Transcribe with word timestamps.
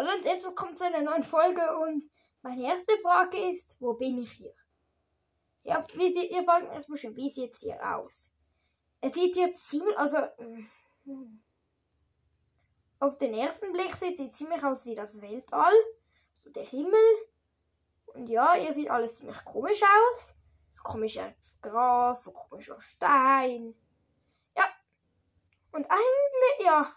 Hallo 0.00 0.12
und 0.16 0.24
jetzt 0.24 0.56
kommt 0.56 0.78
zu 0.78 0.86
einer 0.86 1.02
neuen 1.02 1.24
Folge 1.24 1.76
und 1.76 2.02
meine 2.40 2.62
erste 2.62 2.96
Frage 3.02 3.50
ist, 3.50 3.76
wo 3.80 3.92
bin 3.92 4.16
ich 4.16 4.32
hier? 4.32 4.54
Ja, 5.62 5.86
wie 5.92 6.10
sieht, 6.10 6.30
ihr 6.30 6.42
fragt 6.42 6.72
erstmal 6.72 6.96
schon, 6.96 7.14
wie 7.16 7.28
sieht 7.28 7.52
es 7.52 7.60
hier 7.60 7.78
aus? 7.82 8.32
Es 9.02 9.12
sieht 9.12 9.36
jetzt 9.36 9.68
ziemlich, 9.68 9.98
also 9.98 10.16
hm, 11.04 11.42
auf 12.98 13.18
den 13.18 13.34
ersten 13.34 13.74
Blick 13.74 13.94
sieht 13.94 14.18
es 14.18 14.32
ziemlich 14.32 14.64
aus 14.64 14.86
wie 14.86 14.94
das 14.94 15.20
Weltall, 15.20 15.74
so 16.32 16.50
der 16.50 16.64
Himmel. 16.64 17.14
Und 18.06 18.30
ja, 18.30 18.56
ihr 18.56 18.72
sieht 18.72 18.88
alles 18.88 19.16
ziemlich 19.16 19.44
komisch 19.44 19.82
aus. 19.82 20.34
So 20.70 20.82
komisches 20.82 21.58
Gras, 21.60 22.24
so 22.24 22.32
komischer 22.32 22.80
Stein. 22.80 23.74
Ja. 24.56 24.64
Und 25.72 25.84
eigentlich, 25.90 26.64
ja, 26.64 26.90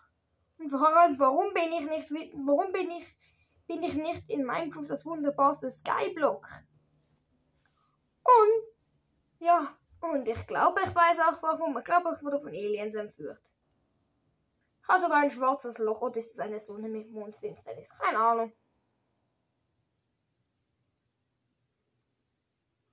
und 0.58 0.72
warum 0.72 1.54
bin 1.54 1.72
ich 1.74 1.86
nicht, 1.90 2.10
warum 2.12 2.72
bin 2.72 2.92
ich, 2.92 3.16
bin 3.68 3.84
ich 3.84 3.96
nicht 3.96 4.30
in 4.30 4.46
Minecraft 4.46 4.88
das 4.88 5.06
wunderbarste 5.06 5.70
Skyblock? 5.72 6.48
Und, 8.24 9.46
ja, 9.46 9.78
und 10.00 10.28
ich 10.28 10.48
glaube, 10.48 10.82
ich 10.84 10.94
weiß 10.94 11.20
auch 11.20 11.42
warum. 11.42 11.78
Ich 11.78 11.84
glaube, 11.84 12.16
ich 12.16 12.24
wurde 12.24 12.40
von 12.40 12.50
Aliens 12.50 12.96
entführt. 12.96 13.42
Ich 14.82 14.90
habe 14.90 15.00
sogar 15.00 15.22
ein 15.22 15.30
schwarzes 15.30 15.78
Loch 15.78 16.02
oder 16.02 16.18
ist 16.18 16.32
es 16.32 16.40
eine 16.40 16.60
Sonne 16.60 16.90
mit 16.90 17.10
Mondfinsternis? 17.10 17.88
Keine 17.90 18.20
Ahnung. 18.20 18.54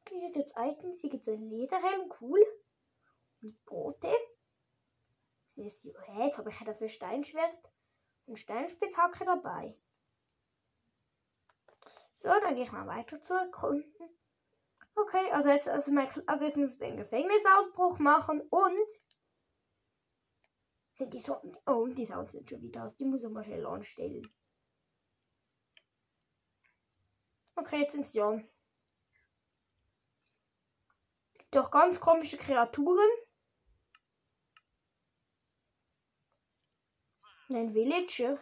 Okay, 0.01 0.31
hier 0.33 0.45
es 0.45 0.55
Items. 0.57 1.01
Hier 1.01 1.11
gibt 1.11 1.27
es 1.27 1.35
ein 1.35 1.51
Lederhelm, 1.51 2.13
cool. 2.21 2.41
Und 3.43 3.65
Brote. 3.65 4.13
Jetzt, 5.65 5.85
hä, 5.85 6.25
jetzt 6.25 6.39
habe 6.39 6.51
ich 6.51 6.59
dafür 6.59 6.89
Steinschwert 6.89 7.73
und 8.27 8.39
Steinspitzhacke 8.39 9.25
dabei. 9.25 9.77
So, 12.17 12.29
dann 12.29 12.55
gehe 12.55 12.65
ich 12.65 12.73
mal 12.73 12.87
weiter 12.87 13.21
zu 13.21 13.35
erkunden. 13.35 14.09
Okay, 14.95 15.31
also 15.33 15.49
jetzt, 15.49 15.69
also, 15.69 15.93
mein, 15.93 16.09
also 16.27 16.45
jetzt 16.45 16.57
muss 16.57 16.75
ich 16.75 16.79
den 16.79 16.97
Gefängnisausbruch 16.97 17.99
machen 17.99 18.41
und 18.51 18.89
sind 20.93 21.15
die 21.15 21.21
Sonden. 21.21 21.57
Oh, 21.67 21.83
und 21.85 21.97
die 21.97 22.05
Sounds 22.05 22.33
sind 22.33 22.49
schon 22.49 22.63
wieder 22.63 22.85
aus. 22.85 22.97
Die 22.97 23.07
muss 23.07 23.23
ich 23.23 23.31
mal 23.31 23.45
schnell 23.45 23.67
anstellen. 23.67 24.23
Okay, 27.57 27.81
jetzt 27.81 27.93
sind 27.93 28.07
sie 28.07 28.21
an. 28.21 28.47
Doch 31.51 31.71
ganz 31.71 32.01
komische 32.01 32.37
Kreaturen. 32.37 33.09
Ein 37.51 37.75
Villager. 37.75 38.39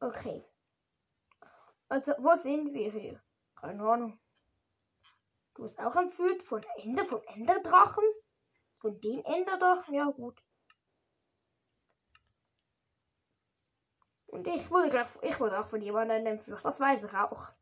Okay. 0.00 0.44
Also, 1.88 2.12
wo 2.18 2.34
sind 2.34 2.74
wir 2.74 2.92
hier? 2.92 3.22
Keine 3.56 3.82
Ahnung. 3.82 4.20
Du 5.54 5.62
bist 5.62 5.80
auch 5.80 5.96
entführt 5.96 6.42
von 6.42 6.62
Ende, 6.76 7.06
vom 7.06 7.22
Enderdrachen? 7.28 8.04
Von 8.76 9.00
dem 9.00 9.24
Enderdrachen? 9.24 9.94
Ja, 9.94 10.04
gut. 10.04 10.40
Und 14.26 14.46
ich 14.46 14.70
wurde, 14.70 14.90
gleich, 14.90 15.08
ich 15.22 15.40
wurde 15.40 15.58
auch 15.58 15.66
von 15.66 15.80
jemandem 15.80 16.26
entführt. 16.26 16.62
Das 16.62 16.78
weiß 16.78 17.04
ich 17.04 17.14
auch. 17.14 17.54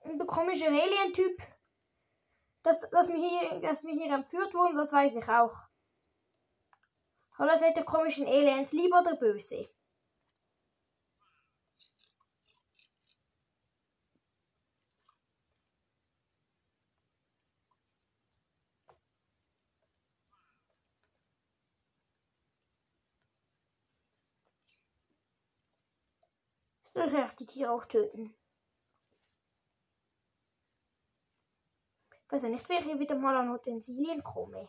Und 0.00 0.18
der 0.18 0.26
komische 0.26 0.66
Alien-Typ 0.66 1.53
dass, 2.64 2.80
dass, 2.90 3.08
wir 3.08 3.16
hier, 3.16 3.60
dass 3.60 3.84
wir 3.84 3.92
hier 3.92 4.12
entführt 4.12 4.54
wurden, 4.54 4.76
das 4.76 4.92
weiß 4.92 5.16
ich 5.16 5.28
auch. 5.28 5.56
Hallo, 7.38 7.52
seid 7.58 7.76
ihr 7.76 7.84
komischen 7.84 8.26
Aliens 8.26 8.72
lieber 8.72 9.00
oder 9.00 9.16
böse? 9.16 9.68
Ich 26.96 27.12
werde 27.12 27.36
die 27.38 27.46
Tiere 27.46 27.72
auch 27.72 27.84
töten. 27.84 28.34
Ja 32.42 32.48
nicht, 32.48 32.68
wie 32.68 32.74
ich 32.74 32.98
wieder 32.98 33.14
mal 33.16 33.36
an 33.36 33.50
Utensilien 33.50 34.22
komme. 34.22 34.68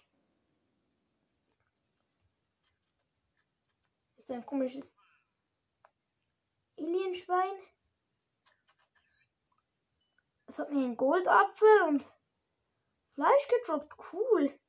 Ist 4.18 4.31
ein 4.31 4.46
komisches 4.46 4.96
Alienschwein. 6.78 7.58
Es 10.48 10.59
hat 10.59 10.72
mir 10.72 10.84
einen 10.84 10.98
Goldapfel 10.98 11.81
und 11.88 12.12
Fleisch 13.14 13.48
gedroppt. 13.48 13.94
Cool. 14.12 14.59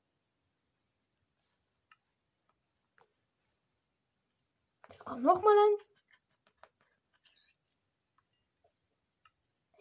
Es 4.89 4.99
kommt 5.05 5.23
nochmal 5.23 5.57
ein. 5.59 5.87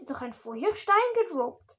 Auch 0.07 0.21
ein 0.21 0.33
Feuerstein 0.33 0.95
gedroppt. 1.15 1.74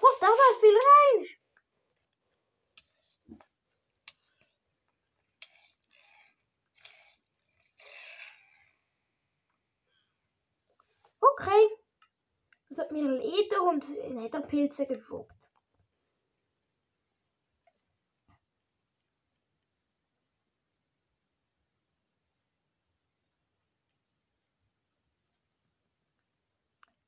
Was 0.00 0.18
da 0.20 0.26
war 0.28 0.60
viel 0.60 0.76
rein? 0.76 1.26
Okay. 11.20 11.68
Das 12.68 12.78
hat 12.78 12.92
mir 12.92 13.02
Leder 13.02 13.62
und 13.62 13.88
Netherpilze 14.14 14.86
gedroppt. 14.86 15.37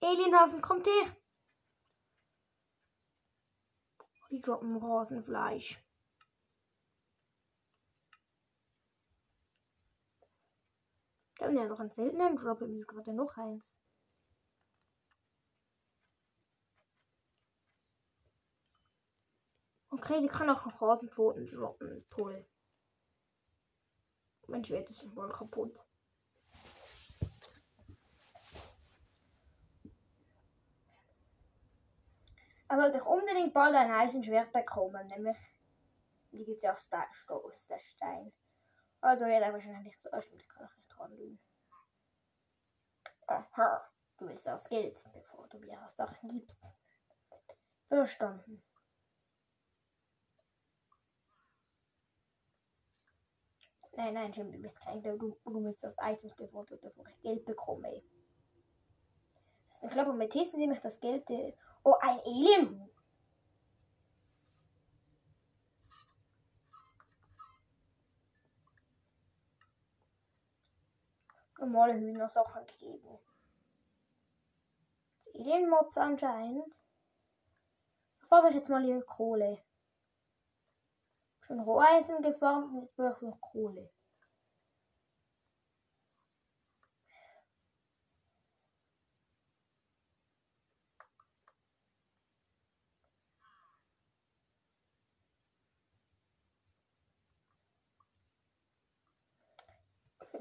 Alienhasen, 0.00 0.62
kommt 0.62 0.86
her! 0.86 1.16
Die 4.30 4.40
droppen 4.40 4.76
Rasenfleisch. 4.76 5.82
Da 11.36 11.46
haben 11.46 11.56
ja 11.56 11.64
noch 11.64 11.80
einen 11.80 11.90
seltenen 11.90 12.36
Drop, 12.36 12.60
ist 12.62 12.86
gerade 12.86 13.12
noch 13.12 13.36
eins. 13.36 13.78
Okay, 19.88 20.20
die 20.20 20.28
kann 20.28 20.48
auch 20.48 20.64
noch 20.64 20.80
Rasenpfoten 20.80 21.46
droppen. 21.46 22.04
Toll. 22.10 22.46
Mein 24.46 24.64
Schwert 24.64 24.88
ist 24.90 25.00
schon 25.00 25.12
voll 25.12 25.30
kaputt. 25.30 25.78
Sollte 32.80 32.96
ich 32.96 33.04
unbedingt 33.04 33.52
bald 33.52 33.74
ein 33.76 33.90
Eisenschwert 33.90 34.52
bekommen, 34.52 35.06
nämlich 35.08 35.36
wie 36.30 36.46
gibt 36.46 36.62
ja 36.62 36.72
auch 36.72 36.78
aus 37.44 37.66
der 37.66 37.78
Stein. 37.78 38.32
Also 39.02 39.26
wird 39.26 39.42
er 39.42 39.52
wahrscheinlich 39.52 40.00
zuerst 40.00 40.32
ich 40.32 40.48
kann 40.48 40.66
auch 40.66 40.76
nicht 40.76 40.98
handeln. 40.98 41.38
Aha, 43.26 43.86
du 44.16 44.28
willst 44.28 44.46
das 44.46 44.66
Geld, 44.70 45.04
bevor 45.12 45.46
du 45.48 45.58
mir 45.58 45.78
Sachen 45.88 46.26
gibst. 46.26 46.58
Verstanden. 47.88 48.62
Nein, 53.92 54.14
nein, 54.14 54.32
Jim, 54.32 54.52
du 54.52 54.58
bist 54.58 54.80
kein 54.80 55.02
du, 55.02 55.18
du 55.18 55.64
willst 55.64 55.84
das 55.84 55.96
Items, 56.00 56.34
bevor, 56.34 56.64
du, 56.64 56.78
bevor 56.78 57.06
ich 57.08 57.20
Geld 57.20 57.44
bekomme. 57.44 58.02
Ich 59.82 59.90
glaube, 59.90 60.14
mit 60.14 60.32
testen 60.32 60.58
sie 60.58 60.66
mich 60.66 60.80
das 60.80 60.98
Geld 61.00 61.28
äh, 61.28 61.54
Oh, 61.82 61.94
ein 62.00 62.20
Alien. 62.20 62.90
Normale 71.58 71.94
Hühnersachen 71.94 72.66
geben. 72.78 73.18
Alien-Mobs 75.34 75.96
anscheinend. 75.98 76.74
Da 78.28 78.36
habe 78.36 78.48
ich 78.48 78.54
jetzt 78.54 78.68
mal 78.68 78.82
hier 78.82 79.02
Kohle. 79.02 79.62
Schon 81.40 81.60
Roheisen 81.60 82.22
gefarmt 82.22 82.72
und 82.72 82.82
jetzt 82.82 82.96
brauche 82.96 83.16
ich 83.16 83.22
noch 83.22 83.40
Kohle. 83.40 83.90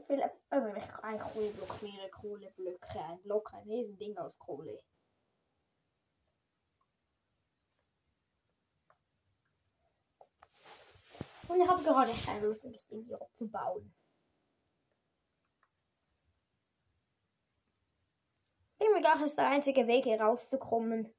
Vielleicht, 0.10 0.36
also 0.50 0.68
ich 0.70 1.04
ein 1.04 1.20
Kohleblock, 1.20 1.84
mehrere 1.84 2.10
Kohleblöcke, 2.10 3.00
ein 3.00 3.22
Block, 3.22 3.54
ein 3.54 3.70
Riesending 3.70 4.18
aus 4.18 4.40
Kohle. 4.40 4.82
Und 11.48 11.62
ich 11.62 11.68
habe 11.68 11.84
gerade 11.84 12.12
keine 12.14 12.48
Lust, 12.48 12.64
um 12.64 12.74
das 12.74 12.88
Ding 12.88 13.04
hier 13.04 13.22
abzubauen. 13.22 13.94
Irgendwie 18.80 19.04
ist 19.26 19.38
der 19.38 19.48
einzige 19.48 19.86
Weg 19.86 20.06
hier 20.06 20.20
rauszukommen. 20.20 21.14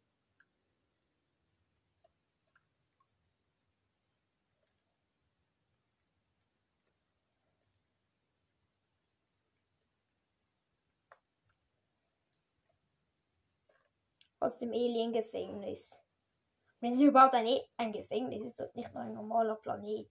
Aus 14.40 14.58
dem 14.58 14.72
Alien-Gefängnis. 14.72 16.02
Wenn 16.80 16.94
es 16.94 17.00
überhaupt 17.00 17.34
ein, 17.34 17.46
e 17.46 17.62
ein 17.76 17.92
Gefängnis 17.92 18.42
ist, 18.42 18.60
ist 18.60 18.76
nicht 18.76 18.92
nur 18.94 19.02
ein 19.02 19.12
normaler 19.12 19.56
Planet. 19.56 20.08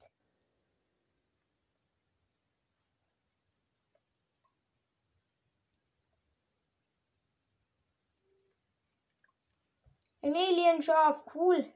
Ein 10.21 10.35
Alien-Schaf, 10.35 11.23
cool. 11.33 11.73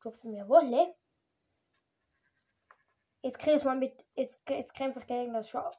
Droppst 0.00 0.24
du 0.24 0.28
mir 0.28 0.48
Wolle? 0.48 0.94
Jetzt 3.22 3.38
kriegst 3.38 3.64
du 3.64 3.68
mal 3.68 3.76
mit. 3.76 4.04
Jetzt, 4.14 4.40
jetzt 4.48 4.74
kämpfe 4.74 4.98
ich 4.98 5.06
gegen 5.06 5.32
das 5.32 5.48
Schaf. 5.48 5.76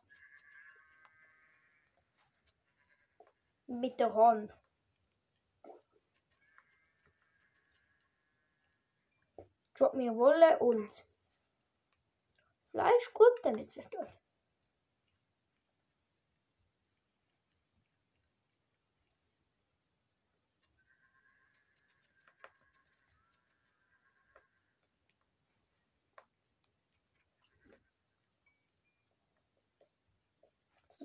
Mit 3.68 4.00
der 4.00 4.13
Hand. 4.16 4.60
Drop 9.80 9.94
mir 9.94 10.16
Wolle 10.16 10.60
und 10.60 11.06
Fleisch. 12.72 13.14
Gut, 13.14 13.40
dann 13.44 13.56
wird's 13.58 13.76
wieder 13.78 13.90
durch. 13.90 14.12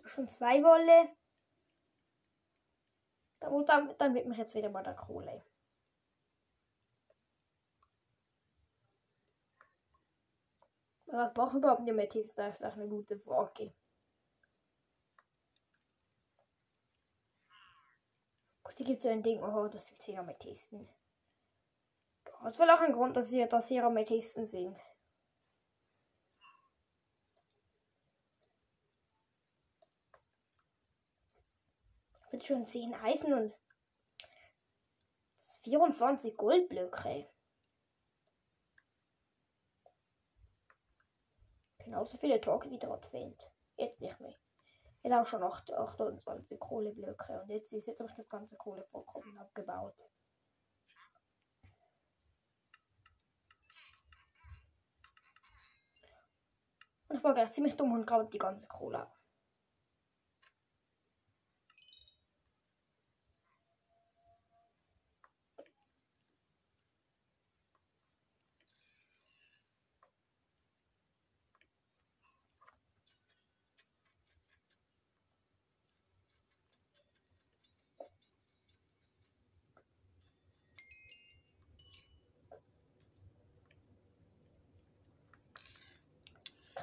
schon 0.06 0.28
zwei 0.28 0.62
Wolle. 0.62 1.08
Dann, 3.40 3.94
dann 3.98 4.14
wird 4.14 4.26
mich 4.26 4.38
jetzt 4.38 4.54
wieder 4.54 4.70
mal 4.70 4.82
der 4.82 4.94
Kohle. 4.94 5.42
Was 11.16 11.32
brauchen 11.32 11.58
überhaupt 11.58 11.86
die 11.86 11.92
Amethyst? 11.92 12.36
Das 12.36 12.60
ist 12.60 12.66
auch 12.66 12.72
eine 12.74 12.88
gute 12.88 13.16
Frage. 13.16 13.72
Hier 18.76 18.86
gibt 18.86 18.98
es 18.98 19.04
so 19.04 19.08
ein 19.08 19.22
Ding, 19.22 19.40
oh, 19.40 19.68
das 19.68 19.84
sind 19.86 20.02
10 20.02 20.18
Amethysten. 20.18 20.88
Das 22.42 22.58
wohl 22.58 22.68
auch 22.68 22.80
ein 22.80 22.92
Grund, 22.92 23.16
dass 23.16 23.30
hier, 23.30 23.46
dass 23.46 23.68
hier 23.68 23.84
Amethysten 23.84 24.48
sind. 24.48 24.82
Mit 32.32 32.44
schon 32.44 32.66
10 32.66 32.94
Eisen 32.94 33.32
und 33.32 33.54
24 35.62 36.36
Goldblöcke. 36.36 37.30
Genauso 41.84 42.16
viele 42.16 42.40
Tage 42.40 42.70
wie 42.70 42.78
dort 42.78 43.06
fehlt. 43.06 43.50
Jetzt 43.76 44.00
nicht 44.00 44.18
mehr. 44.18 44.34
Jetzt 45.02 45.12
auch 45.12 45.26
schon 45.26 45.42
8, 45.42 45.72
28 45.72 46.58
Kohleblöcke 46.58 47.42
und 47.42 47.50
jetzt 47.50 47.74
ist 47.74 47.86
jetzt 47.86 48.00
auch 48.02 48.10
das 48.16 48.28
ganze 48.28 48.56
Kohle 48.56 48.84
vollkommen 48.84 49.36
abgebaut. 49.36 50.08
Und 57.08 57.18
ich 57.18 57.24
war 57.24 57.34
gleich 57.34 57.52
ziemlich 57.52 57.76
dumm 57.76 57.92
und 57.92 58.06
grabe 58.06 58.24
die 58.30 58.38
ganze 58.38 58.66
Kohle 58.66 59.00
ab. 59.00 59.23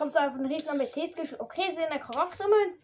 Kommst 0.02 0.16
du 0.16 0.20
auf 0.20 0.34
einen 0.34 0.48
riesen 0.48 0.68
Amethyst 0.68 1.16
geschlagen? 1.16 1.44
Okay, 1.44 1.70
sie 1.70 1.76
sind 1.76 1.92
ein 1.92 2.00
Charaktermünd. 2.00 2.80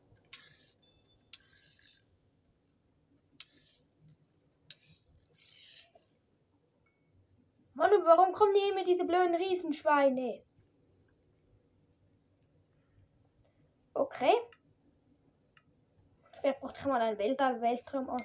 Mann, 7.74 7.90
warum 8.06 8.32
kommen 8.34 8.54
die 8.54 8.70
immer 8.70 8.86
diese 8.86 9.04
blöden 9.04 9.34
Riesenschweine? 9.34 10.44
Okay. 13.96 14.36
Vielleicht 16.40 16.60
braucht 16.60 16.78
ich 16.78 16.86
mal 16.86 17.02
einen 17.02 17.18
Weltall 17.18 17.60
Weltraum. 17.60 18.16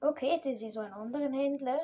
Okay, 0.00 0.40
jetzt 0.44 0.46
ist 0.46 0.74
so 0.74 0.80
ein 0.80 0.92
anderen 0.92 1.32
Händler. 1.32 1.78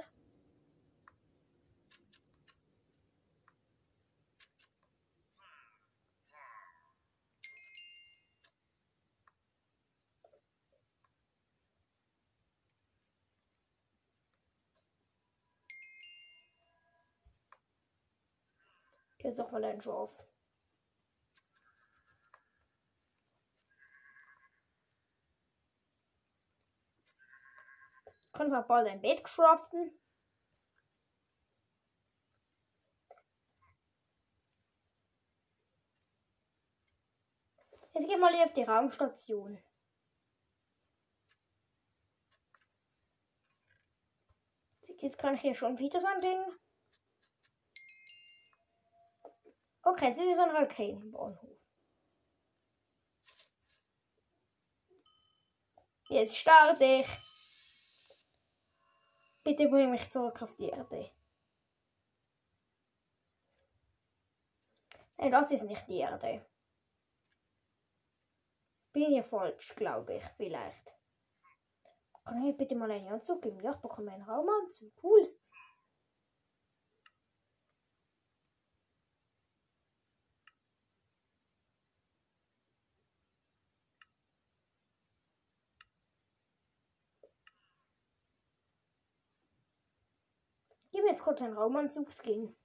Jetzt 19.24 19.40
auch 19.40 19.50
mal 19.52 19.64
ein 19.64 19.80
Schaf. 19.80 20.22
Können 28.34 28.50
wir 28.50 28.62
bald 28.62 28.86
ein 28.86 29.00
Bett 29.00 29.24
craften? 29.24 29.98
Jetzt 37.94 38.06
gehen 38.06 38.08
wir 38.10 38.18
mal 38.18 38.34
hier 38.34 38.44
auf 38.44 38.52
die 38.52 38.64
Raumstation. 38.64 39.58
Jetzt 44.98 45.16
kann 45.16 45.34
ich 45.34 45.40
hier 45.40 45.54
schon 45.54 45.78
wieder 45.78 45.98
so 45.98 46.08
ein 46.08 46.20
Ding. 46.20 46.63
Okay, 49.86 50.08
jetzt 50.08 50.20
ist 50.20 50.32
es 50.32 50.38
ein 50.38 50.50
Raketenbahnhof. 50.50 51.60
Jetzt 56.08 56.36
starte 56.36 56.84
ich. 56.84 57.08
Bitte 59.42 59.68
bring 59.68 59.90
mich 59.90 60.08
zurück 60.10 60.40
auf 60.40 60.54
die 60.56 60.68
Erde. 60.70 61.10
Nein, 65.18 65.32
das 65.32 65.52
ist 65.52 65.64
nicht 65.64 65.86
die 65.86 65.98
Erde. 65.98 66.46
Bin 68.92 69.06
hier 69.06 69.24
falsch, 69.24 69.74
glaube 69.74 70.14
ich, 70.14 70.24
vielleicht. 70.36 70.94
Kann 72.24 72.44
ich 72.46 72.56
bitte 72.56 72.74
mal 72.74 72.90
einen 72.90 73.08
Anzug 73.08 73.42
geben? 73.42 73.60
Ja, 73.60 73.72
ich 73.72 73.80
bekomme 73.82 74.12
einen 74.12 74.22
Raumanzug. 74.22 74.92
Cool. 75.02 75.38
Gib 91.26 91.40
mir 91.40 91.82
jetzt 91.82 92.63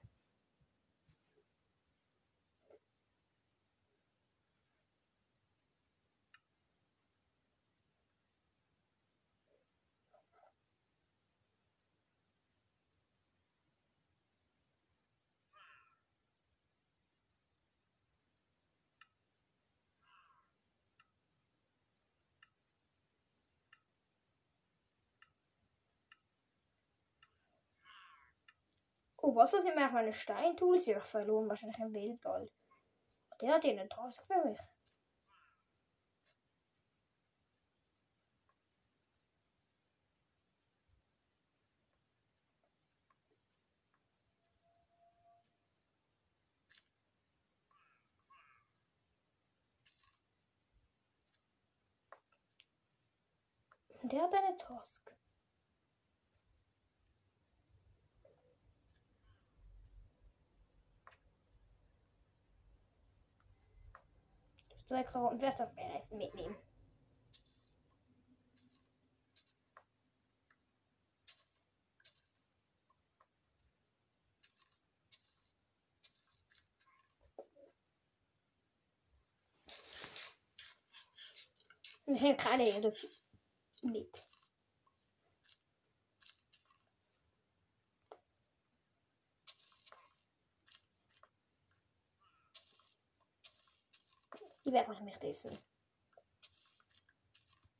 Oh, 29.21 29.35
was 29.35 29.51
sind 29.51 29.75
mir 29.75 29.89
meine 29.91 30.13
Steintools? 30.13 30.87
Ich 30.87 30.95
habe 30.95 31.05
verloren, 31.05 31.49
wahrscheinlich 31.49 31.79
im 31.79 31.93
Weltall. 31.93 32.49
Der 33.41 33.53
hat 33.53 33.63
hier 33.63 33.71
eine 33.71 33.89
Task 33.89 34.25
für 34.27 34.45
mich. 34.45 34.59
Der 54.03 54.21
hat 54.23 54.33
eine 54.33 54.57
Task. 54.57 55.13
Zwei 64.89 65.03
ich 65.03 65.61
am 65.61 65.75
besten 65.75 66.17
mitnehmen. 66.17 66.55
Ich 82.07 82.19
nehme 82.19 82.35
Erde 82.65 82.91
mit. 83.83 84.28
Die 94.69 94.73
werde 94.73 94.93
ich 94.93 94.99
nicht 94.99 95.23
essen. 95.23 95.57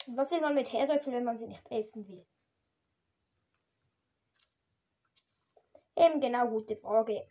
Was 0.08 0.32
will 0.32 0.42
man 0.42 0.56
mit 0.56 0.74
Herdöpfeln, 0.74 1.18
wenn 1.18 1.24
man 1.24 1.38
sie 1.38 1.46
nicht 1.46 1.70
essen 1.70 2.08
will? 2.08 2.26
Eben 5.96 6.20
genau 6.20 6.48
gute 6.48 6.76
Frage. 6.78 7.28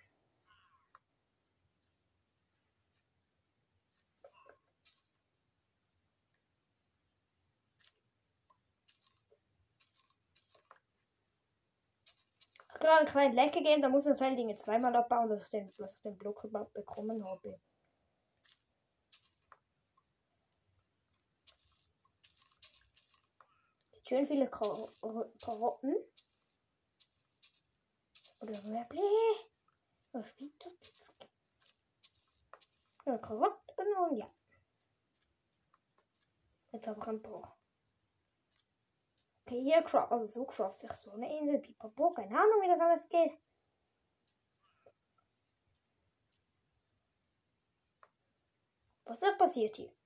gerade 12.78 12.98
einen 12.98 13.08
kleinen 13.08 13.34
Leck 13.34 13.52
gegeben, 13.54 13.82
da 13.82 13.88
muss 13.88 14.06
ich 14.06 14.14
das 14.14 14.36
Dinge 14.36 14.54
zweimal 14.54 14.94
abbauen, 14.94 15.28
dass 15.28 15.42
ich 15.42 15.48
den, 15.48 15.74
dass 15.78 15.96
ich 15.96 16.02
den 16.02 16.16
Block 16.16 16.48
bekommen 16.72 17.24
habe. 17.24 17.58
Schön 24.08 24.24
viele 24.24 24.48
Kar 24.48 24.88
Karotten. 25.42 25.94
Oder 28.40 28.64
Röble. 28.64 29.00
Was? 30.12 30.34
Ja, 33.04 33.18
Karotten 33.18 33.96
und 33.98 34.16
ja. 34.16 34.34
Jetzt 36.72 36.86
habe 36.86 36.98
ich 36.98 37.06
ein 37.06 37.20
paar. 37.20 37.58
Okay, 39.44 39.62
hier 39.62 39.82
craft, 39.82 40.10
also 40.10 40.24
so 40.24 40.46
craft 40.46 40.78
sich 40.78 40.92
so 40.92 41.10
eine 41.10 41.38
Insel. 41.40 41.58
Pipapo, 41.58 42.14
keine 42.14 42.34
Ahnung, 42.34 42.62
wie 42.62 42.68
das 42.68 42.80
alles 42.80 43.06
geht. 43.10 43.38
Was 49.04 49.20
ist 49.20 49.36
passiert 49.36 49.76
hier? 49.76 49.97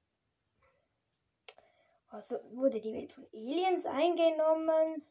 Also 2.13 2.37
wurde 2.53 2.79
die 2.79 2.93
Welt 2.93 3.13
von 3.13 3.27
Aliens 3.33 3.87
eingenommen. 3.87 5.03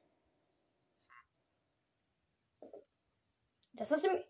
Das 3.74 3.92
ist 3.92 4.06
im. 4.06 4.24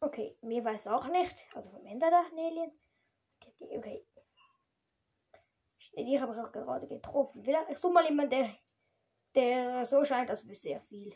Okay, 0.00 0.36
mir 0.42 0.64
weiß 0.64 0.88
auch 0.88 1.06
nicht. 1.06 1.46
Also 1.54 1.70
vom 1.70 1.86
Ende 1.86 2.10
da 2.10 2.24
Alien. 2.36 2.72
Okay. 3.70 4.04
Die 5.96 6.20
habe 6.20 6.32
ich 6.32 6.38
auch 6.38 6.52
gerade 6.52 6.86
getroffen. 6.86 7.44
Ich 7.70 7.78
suche 7.78 7.92
mal 7.92 8.04
jemanden, 8.04 8.30
der 8.30 8.56
der 9.36 9.84
so 9.84 10.02
scheint, 10.04 10.30
als 10.30 10.46
wäre 10.46 10.54
sehr 10.54 10.80
viel. 10.80 11.14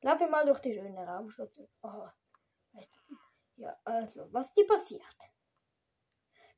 Laufe 0.00 0.28
mal 0.28 0.46
durch 0.46 0.60
die 0.60 0.72
schöne 0.72 1.06
Raumstation. 1.06 1.68
Oh, 1.82 2.08
weißt 2.72 2.90
du, 3.08 3.16
ja, 3.56 3.76
also, 3.84 4.32
was 4.32 4.52
dir 4.52 4.66
passiert? 4.66 5.31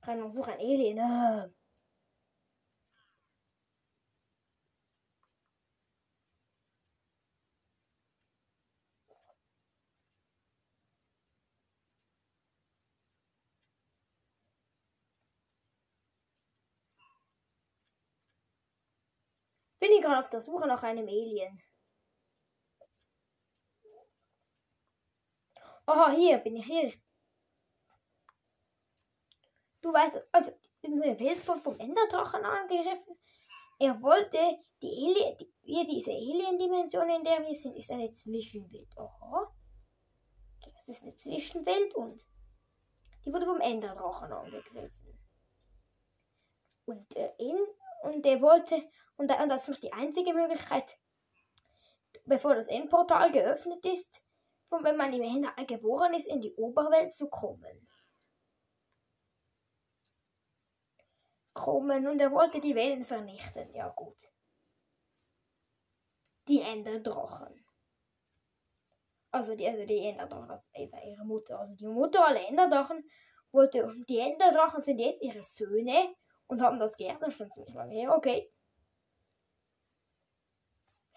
Kann 0.05 0.21
man 0.21 0.31
suchen 0.31 0.53
ein 0.53 0.59
Alien. 0.61 0.99
Ah. 1.01 1.49
Bin 19.81 19.93
ich 19.93 20.03
gerade 20.03 20.19
auf 20.19 20.31
der 20.31 20.41
Suche 20.41 20.67
nach 20.67 20.83
einem 20.83 21.07
Alien. 21.09 21.63
Aha, 25.87 26.11
hier 26.13 26.39
bin 26.39 26.57
ich 26.57 26.67
hier. 26.67 26.93
Du 29.85 29.93
weißt, 29.93 30.17
also 30.33 30.51
in 30.81 30.99
der 30.99 31.21
Welt 31.21 31.39
vom 31.41 31.79
Enderdrachen 31.79 32.43
angegriffen. 32.43 33.19
Er 33.79 34.01
wollte 34.01 34.39
die 34.81 34.89
Alien, 34.89 35.37
die, 35.37 35.53
wir 35.63 35.87
diese 35.87 36.11
Alien-Dimension, 36.11 37.11
in 37.11 37.23
der 37.23 37.47
wir 37.47 37.55
sind, 37.55 37.77
ist 37.77 37.91
eine 37.91 38.11
Zwischenwelt. 38.11 38.97
Aha. 38.97 39.55
Das 40.63 40.89
ist 40.89 41.03
eine 41.03 41.15
Zwischenwelt 41.17 41.95
und 41.97 42.25
die 43.27 43.33
wurde 43.35 43.45
vom 43.45 43.61
Enderdrachen 43.61 44.33
angegriffen. 44.33 45.21
Und, 46.87 47.17
äh, 47.17 47.35
in, 47.37 47.59
und 48.05 48.25
er 48.25 48.41
wollte 48.41 48.89
und 49.19 49.29
das 49.29 49.69
ist 49.69 49.83
die 49.83 49.93
einzige 49.93 50.33
Möglichkeit, 50.33 50.99
bevor 52.25 52.55
das 52.55 52.69
Endportal 52.69 53.31
geöffnet 53.33 53.85
ist, 53.85 54.23
von 54.71 54.83
wenn 54.83 54.97
man 54.97 55.13
im 55.13 55.23
Hinein 55.23 55.67
geboren 55.67 56.15
ist, 56.15 56.27
in 56.27 56.41
die 56.41 56.55
Oberwelt 56.55 57.15
zu 57.15 57.29
kommen. 57.29 57.87
Kommen 61.55 62.07
und 62.07 62.21
er 62.21 62.33
wollte 62.33 62.61
die 62.61 62.75
Wellen 62.75 63.05
vernichten. 63.05 63.73
Ja 63.75 63.89
gut. 63.89 64.29
Die 66.49 66.61
Enderdrachen. 66.61 67.65
Also 69.31 69.57
die, 69.57 69.67
also 69.67 69.85
die 69.87 69.99
Enderdrachen, 69.99 70.49
das 70.49 70.61
ist 70.61 70.93
ihre 71.07 71.25
Mutter. 71.25 71.59
Also 71.59 71.77
die 71.77 71.87
Mutter 71.87 72.27
aller 72.27 72.47
Enderdrachen 72.47 73.09
wollte, 73.51 73.89
die 74.09 74.19
Enderdrachen 74.19 74.83
sind 74.83 74.99
jetzt 74.99 75.23
ihre 75.23 75.43
Söhne 75.43 76.15
und 76.47 76.61
haben 76.61 76.79
das 76.79 76.97
geerbt 76.97 77.33
schon 77.33 77.51
ziemlich 77.51 77.75
lange 77.75 77.95
her. 77.95 78.15
Okay. 78.15 78.51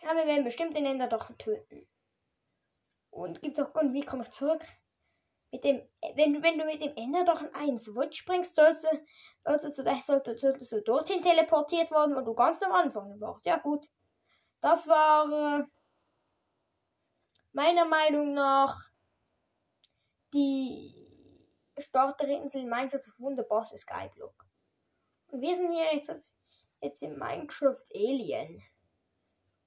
Ja, 0.01 0.15
wir 0.15 0.25
werden 0.27 0.45
bestimmt 0.45 0.77
den 0.77 0.85
Ender 0.85 1.07
doch 1.07 1.29
töten. 1.37 1.87
Und 3.09 3.41
gibt 3.41 3.57
es 3.57 3.65
auch 3.65 3.73
Grund, 3.73 3.93
wie 3.93 4.05
komme 4.05 4.23
ich 4.23 4.31
zurück? 4.31 4.63
Mit 5.51 5.63
dem, 5.63 5.81
wenn, 6.15 6.43
wenn 6.43 6.57
du 6.57 6.65
mit 6.65 6.81
dem 6.81 6.95
Ender 6.97 7.23
doch 7.23 7.41
in 7.41 7.53
einen 7.55 7.79
Switch 7.79 8.19
springst, 8.19 8.55
sollst 8.55 8.83
du, 8.83 8.89
sollst 9.45 9.79
du, 9.79 9.83
sollst, 10.05 10.39
solltest 10.39 10.71
du 10.71 10.81
dorthin 10.81 11.21
teleportiert 11.21 11.89
worden, 11.91 12.15
wo 12.15 12.21
du 12.21 12.33
ganz 12.33 12.61
am 12.63 12.73
Anfang 12.73 13.19
warst. 13.21 13.45
Ja, 13.45 13.57
gut. 13.57 13.87
Das 14.59 14.87
war 14.87 15.59
äh, 15.59 15.63
meiner 17.53 17.85
Meinung 17.85 18.33
nach 18.33 18.89
die 20.33 21.07
Starterinsel 21.77 22.65
Minecraft 22.65 23.13
wunderbarste 23.17 23.77
Skyblock. 23.77 24.45
Und 25.27 25.41
wir 25.41 25.55
sind 25.55 25.71
hier 25.71 25.93
jetzt, 25.93 26.13
jetzt 26.81 27.01
in 27.01 27.17
Minecraft 27.17 27.83
Alien 27.93 28.61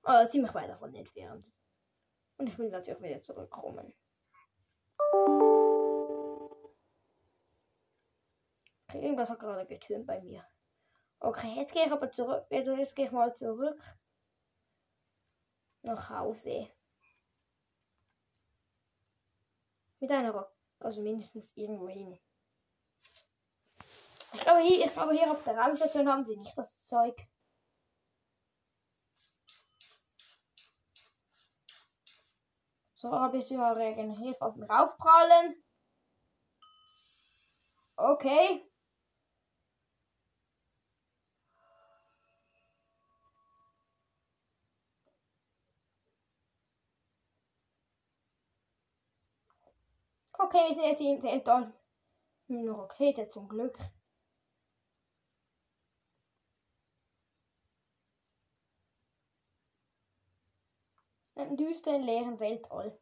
äh, 0.04 0.26
ziemlich 0.26 0.54
weit 0.54 0.70
davon 0.70 0.94
entfernt. 0.94 1.52
Und 2.38 2.48
ich 2.48 2.58
will 2.58 2.70
natürlich 2.70 3.02
wieder 3.02 3.22
zurückkommen. 3.22 3.94
Irgendwas 8.94 9.30
hat 9.30 9.40
gerade 9.40 9.66
getönt 9.66 10.06
bei 10.06 10.20
mir. 10.20 10.44
Okay, 11.20 11.54
jetzt 11.56 11.72
gehe 11.72 11.84
ich 11.84 11.92
aber 11.92 12.10
zurück. 12.10 12.46
Jetzt 12.50 12.96
gehe 12.96 13.04
ich 13.04 13.12
mal 13.12 13.34
zurück 13.34 13.80
nach 15.82 16.10
Hause. 16.10 16.70
Mit 20.00 20.10
einer 20.10 20.32
Rock. 20.32 20.50
Also 20.78 21.02
mindestens 21.02 21.54
irgendwo 21.56 21.88
hin. 21.88 22.18
Ich 24.32 24.40
glaube, 24.40 24.60
hier, 24.60 24.86
ich 24.86 24.92
glaube, 24.92 25.12
hier 25.12 25.30
auf 25.30 25.42
der 25.44 25.58
Raumstation 25.58 26.08
haben 26.08 26.24
sie 26.24 26.36
nicht 26.36 26.56
das 26.56 26.86
Zeug. 26.86 27.26
So, 32.94 33.10
habe 33.10 33.38
ich 33.38 33.50
wieder 33.50 33.76
regeneriert, 33.76 34.38
fast 34.38 34.56
mir 34.56 34.68
raufprallen. 34.68 35.62
Okay. 37.96 38.69
Okay, 50.52 50.66
wir 50.66 50.74
sind 50.74 50.84
jetzt 50.84 51.00
im 51.00 51.22
Weltall. 51.22 51.72
Eine 52.48 52.76
Rakete 52.76 53.28
zum 53.28 53.48
Glück. 53.48 53.78
Im 61.36 61.56
düsteren, 61.56 62.02
leeren 62.02 62.40
Weltall. 62.40 62.98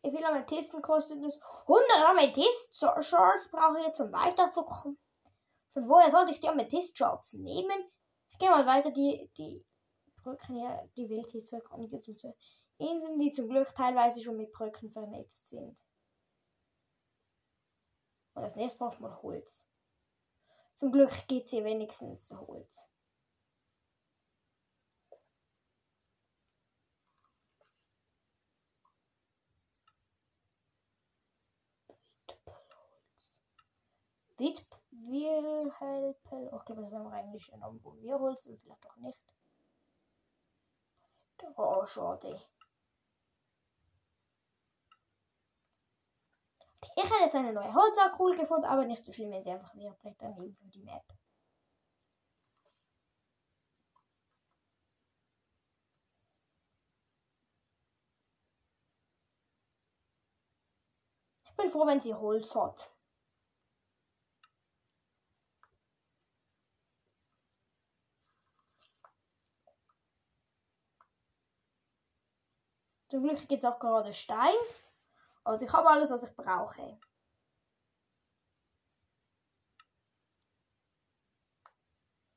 Wie 0.00 0.10
viel 0.10 0.24
Amethysten 0.24 0.80
kostet 0.80 1.22
es? 1.22 1.38
100 1.66 1.90
Amethyst-Shards 2.08 3.50
brauche 3.50 3.78
ich 3.80 3.86
jetzt, 3.88 4.00
um 4.00 4.10
weiterzukommen. 4.10 4.98
Von 5.74 5.86
woher 5.86 6.10
sollte 6.10 6.32
ich 6.32 6.40
die 6.40 6.48
Amethyst-Shards 6.48 7.34
nehmen? 7.34 7.90
Ich 8.30 8.38
gehe 8.38 8.48
mal 8.48 8.64
weiter 8.64 8.90
die, 8.90 9.30
die 9.36 9.62
Brücken 10.22 10.54
hier, 10.54 10.88
die 10.96 11.10
Welt 11.10 11.30
hier 11.30 11.44
zu 11.44 11.56
erkunden. 11.56 11.90
Inseln, 12.78 13.18
die 13.18 13.32
zum 13.32 13.48
Glück 13.48 13.74
teilweise 13.74 14.20
schon 14.20 14.36
mit 14.36 14.52
Brücken 14.52 14.90
vernetzt 14.90 15.48
sind. 15.50 15.76
Und 18.34 18.44
als 18.44 18.54
nächstes 18.54 18.78
braucht 18.78 19.00
man 19.00 19.20
Holz. 19.22 19.68
Zum 20.74 20.92
Glück 20.92 21.10
es 21.28 21.50
hier 21.50 21.64
wenigstens 21.64 22.32
Holz. 22.32 22.86
Witwirhelpel. 34.36 36.48
Oh, 36.52 36.58
ich 36.58 36.64
glaube, 36.64 36.82
das 36.82 36.92
haben 36.92 37.04
wir 37.04 37.12
eigentlich 37.12 37.50
genommen, 37.50 37.80
wo 37.82 37.96
wir 37.96 38.20
Holz 38.20 38.46
und 38.46 38.60
vielleicht 38.60 38.88
auch 38.88 38.96
nicht. 38.98 39.18
Oh, 41.56 41.84
schade. 41.86 42.40
Ich 46.82 47.04
hätte 47.04 47.14
jetzt 47.24 47.34
eine 47.34 47.52
neue 47.52 47.74
Holzart 47.74 48.18
cool 48.18 48.36
gefunden, 48.36 48.64
aber 48.66 48.84
nicht 48.84 49.04
so 49.04 49.12
schlimm, 49.12 49.30
wenn 49.30 49.42
sie 49.42 49.50
einfach 49.50 49.74
wieder 49.74 49.92
Bretter 49.92 50.30
nehmen 50.30 50.54
für 50.56 50.66
die 50.68 50.82
Map. 50.82 51.04
Ich 61.44 61.56
bin 61.56 61.70
froh, 61.70 61.86
wenn 61.86 62.00
sie 62.00 62.14
Holz 62.14 62.54
hat. 62.54 62.90
Zum 73.08 73.22
Glück 73.22 73.48
gibt 73.48 73.64
es 73.64 73.64
auch 73.64 73.78
gerade 73.78 74.12
Stein. 74.12 74.54
Also 75.48 75.64
ich 75.64 75.72
habe 75.72 75.88
alles, 75.88 76.10
was 76.10 76.22
ich 76.24 76.36
brauche. 76.36 77.00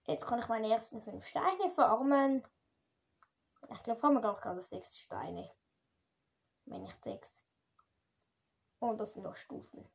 Jetzt 0.06 0.26
kann 0.26 0.40
ich 0.40 0.48
meine 0.48 0.72
ersten 0.72 1.02
fünf 1.02 1.26
Steine 1.26 1.70
farmen. 1.72 2.42
Ich 3.70 3.84
glaube, 3.84 4.00
farmen 4.00 4.24
wir 4.24 4.34
gerade 4.36 4.62
sechs 4.62 4.98
Steine. 4.98 5.54
Wenn 6.64 6.84
nicht 6.84 7.04
sechs. 7.04 7.44
Und 8.80 8.98
das 8.98 9.12
sind 9.12 9.24
noch 9.24 9.36
Stufen. 9.36 9.86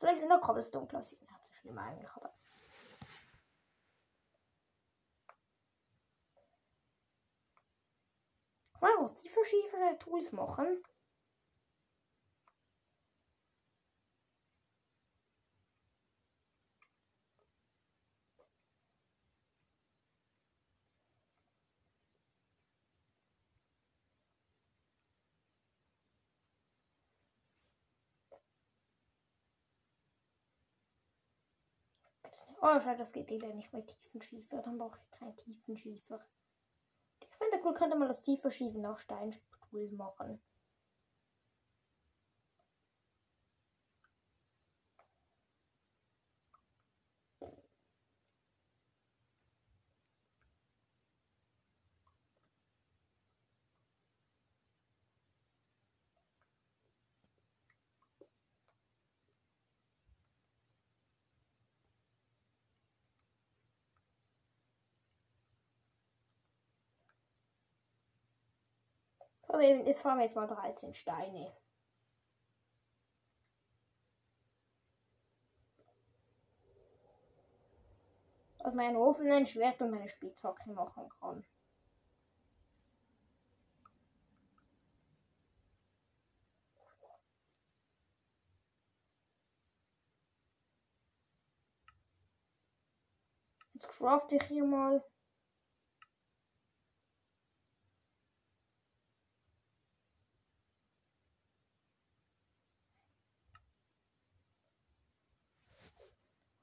Vielleicht 0.00 0.26
noch 0.26 0.40
Cobblestone 0.40 0.88
klasse 0.88 1.14
Nicht 1.14 1.44
so 1.44 1.52
schlimm 1.52 1.78
eigentlich, 1.78 2.10
aber. 2.10 2.34
Mal 8.80 8.96
auch 8.98 9.10
die 9.10 9.28
verschiedenen 9.28 9.96
Tools 10.00 10.32
machen. 10.32 10.82
Oh, 32.66 32.80
schade, 32.80 32.96
das 32.96 33.12
geht 33.12 33.30
leider 33.30 33.52
nicht 33.52 33.70
bei 33.72 33.82
Tiefenschiefer. 33.82 34.62
Dann 34.62 34.78
brauche 34.78 34.98
ich 34.98 35.18
keinen 35.18 35.36
Tiefenschiefer. 35.36 36.18
Ich 37.20 37.28
finde, 37.36 37.60
cool 37.62 37.74
könnte 37.74 37.94
man 37.94 38.08
das 38.08 38.22
Tiefenschiefen 38.22 38.80
nach 38.80 38.96
Steinstuhl 38.96 39.90
machen. 39.90 40.40
Aber 69.54 69.62
eben, 69.62 69.86
jetzt 69.86 70.02
fahren 70.02 70.18
wir 70.18 70.24
jetzt 70.24 70.34
mal 70.34 70.48
13 70.48 70.92
Steine. 70.94 71.56
Aus 78.58 78.74
meinem 78.74 78.96
Ofen 78.96 79.30
ein 79.30 79.46
Schwert 79.46 79.80
und 79.80 79.92
meine 79.92 80.08
Spitzhacke 80.08 80.72
machen 80.72 81.08
kann. 81.20 81.46
Jetzt 93.74 93.86
crafte 93.88 94.34
ich 94.34 94.42
hier 94.42 94.64
mal. 94.64 95.04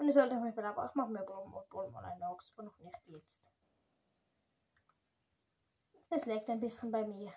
Und 0.02 0.08
ich 0.08 0.16
sollte 0.16 0.36
mich 0.36 0.58
aber 0.58 0.84
auch 0.84 0.96
machen, 0.96 1.14
wir 1.14 1.22
brauchen 1.22 1.92
mal 1.92 2.04
eine 2.04 2.26
Axt, 2.26 2.52
aber 2.54 2.64
noch 2.64 2.80
nicht 2.80 3.08
jetzt. 3.08 3.44
Es 6.10 6.26
liegt 6.26 6.50
ein 6.50 6.60
bisschen 6.60 6.90
bei 6.92 7.06
mir. 7.06 7.32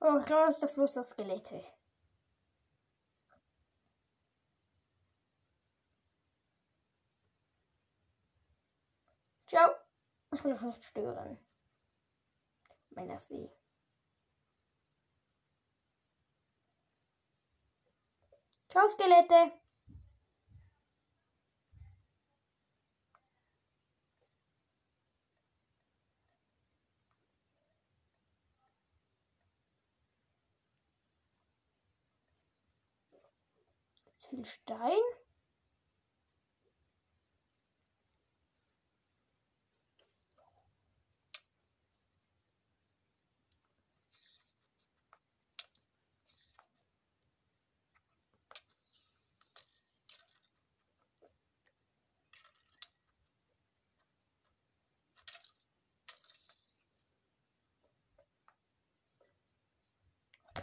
Oh, 0.00 0.18
ich 0.18 0.30
ist 0.48 0.60
der 0.60 0.68
Fluss 0.68 0.92
der 0.92 1.04
Skelette. 1.04 1.64
Ciao. 9.46 9.70
Ich 10.32 10.44
will 10.44 10.52
euch 10.52 10.60
nicht 10.60 10.84
stören 10.84 11.38
meiner 12.94 13.18
See. 13.18 13.50
Ciao, 18.68 18.88
Skelette! 18.88 19.52
viel 34.32 34.44
Stein. 34.44 35.02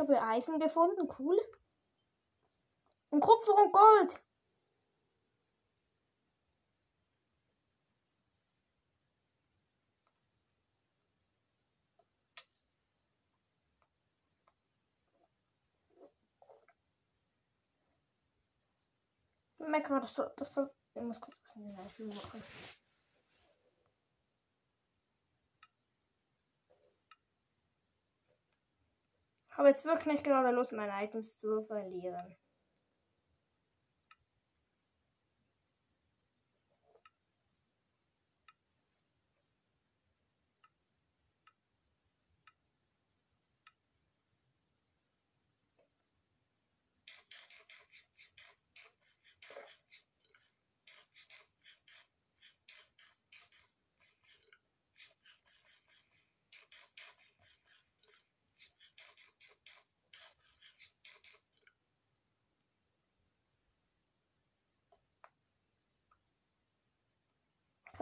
Habe 0.10 0.22
Eisen 0.22 0.60
gefunden, 0.60 1.08
cool. 1.20 1.40
Und 3.10 3.22
Kupfer 3.22 3.56
und 3.56 3.72
Gold. 3.72 4.24
Gerade 19.90 20.08
so, 20.08 20.24
das 20.36 20.54
soll, 20.54 20.70
ich 20.94 21.02
muss 21.02 21.20
kurz 21.20 21.36
was 21.46 21.56
in 21.56 21.76
den 21.76 21.90
Schuhe 21.90 22.08
machen. 22.08 22.44
Habe 29.60 29.70
jetzt 29.70 29.84
wirklich 29.86 30.06
nicht 30.14 30.24
gerade 30.24 30.52
Lust, 30.52 30.72
meine 30.72 31.04
Items 31.04 31.38
zu 31.38 31.62
verlieren. 31.64 32.36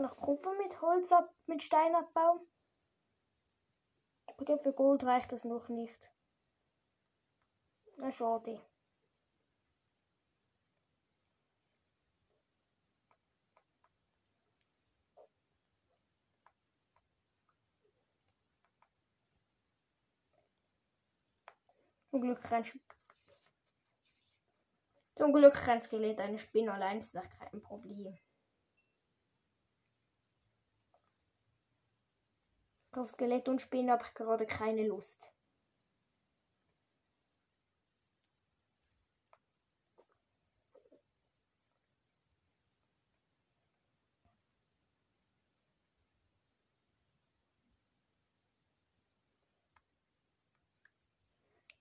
Auch 0.08 0.18
Kupfer 0.18 0.54
mit 0.54 0.82
Holz 0.82 1.12
ab, 1.12 1.34
mit 1.48 1.64
Stein 1.64 1.96
abbauen. 1.96 2.40
Aber 4.28 4.58
für 4.60 4.74
Gold 4.74 5.04
reicht 5.04 5.32
das 5.32 5.44
noch 5.44 5.68
nicht. 5.70 6.12
Na 7.98 8.12
schade. 8.12 8.62
Zum 22.12 22.22
Glück 22.22 22.42
kein 22.42 22.64
Sch 22.64 22.78
Zum 25.16 25.34
Glück 25.34 25.54
kein 25.54 25.82
Skelett, 25.82 26.20
eine 26.20 26.40
Spinne 26.40 26.74
allein 26.74 27.00
ist 27.00 27.14
das 27.14 27.26
kein 27.30 27.62
Problem. 27.62 28.18
Auf 32.98 33.12
Skelett 33.12 33.48
und 33.48 33.62
Spinnen 33.62 33.92
habe 33.92 34.04
ich 34.04 34.14
gerade 34.16 34.48
keine 34.48 34.88
Lust. 34.88 35.32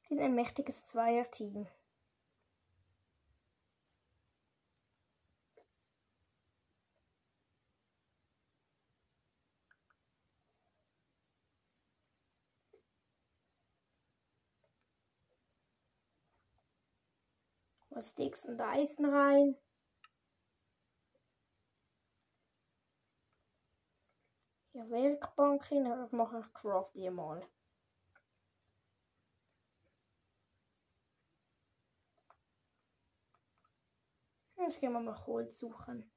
Sind 0.08 0.20
ein 0.20 0.34
mächtiges 0.34 0.84
Zweierteam. 0.84 1.66
Was 17.96 18.10
Sticks 18.10 18.44
und 18.44 18.60
Eisen 18.60 19.06
rein. 19.06 19.56
Hier 24.72 24.90
Werkbank 24.90 25.64
hin, 25.64 25.84
das 25.84 26.12
mache 26.12 26.40
ich 26.40 26.52
craft 26.52 26.90
die 26.94 27.08
mal. 27.08 27.40
Ich 34.68 34.78
gehe 34.78 34.90
mal 34.90 35.26
Holz 35.26 35.56
suchen. 35.56 36.15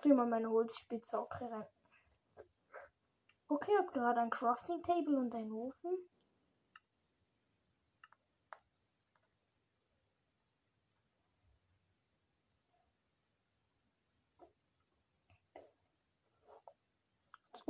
Tue 0.00 0.14
mal 0.14 0.26
meine 0.26 0.50
Holzspitzhacke 0.50 1.50
rein. 1.50 1.66
Okay, 3.48 3.72
jetzt 3.78 3.92
gerade 3.92 4.20
ein 4.20 4.30
Crafting 4.30 4.82
Table 4.82 5.18
und 5.18 5.34
ein 5.34 5.50
Ofen. 5.52 6.10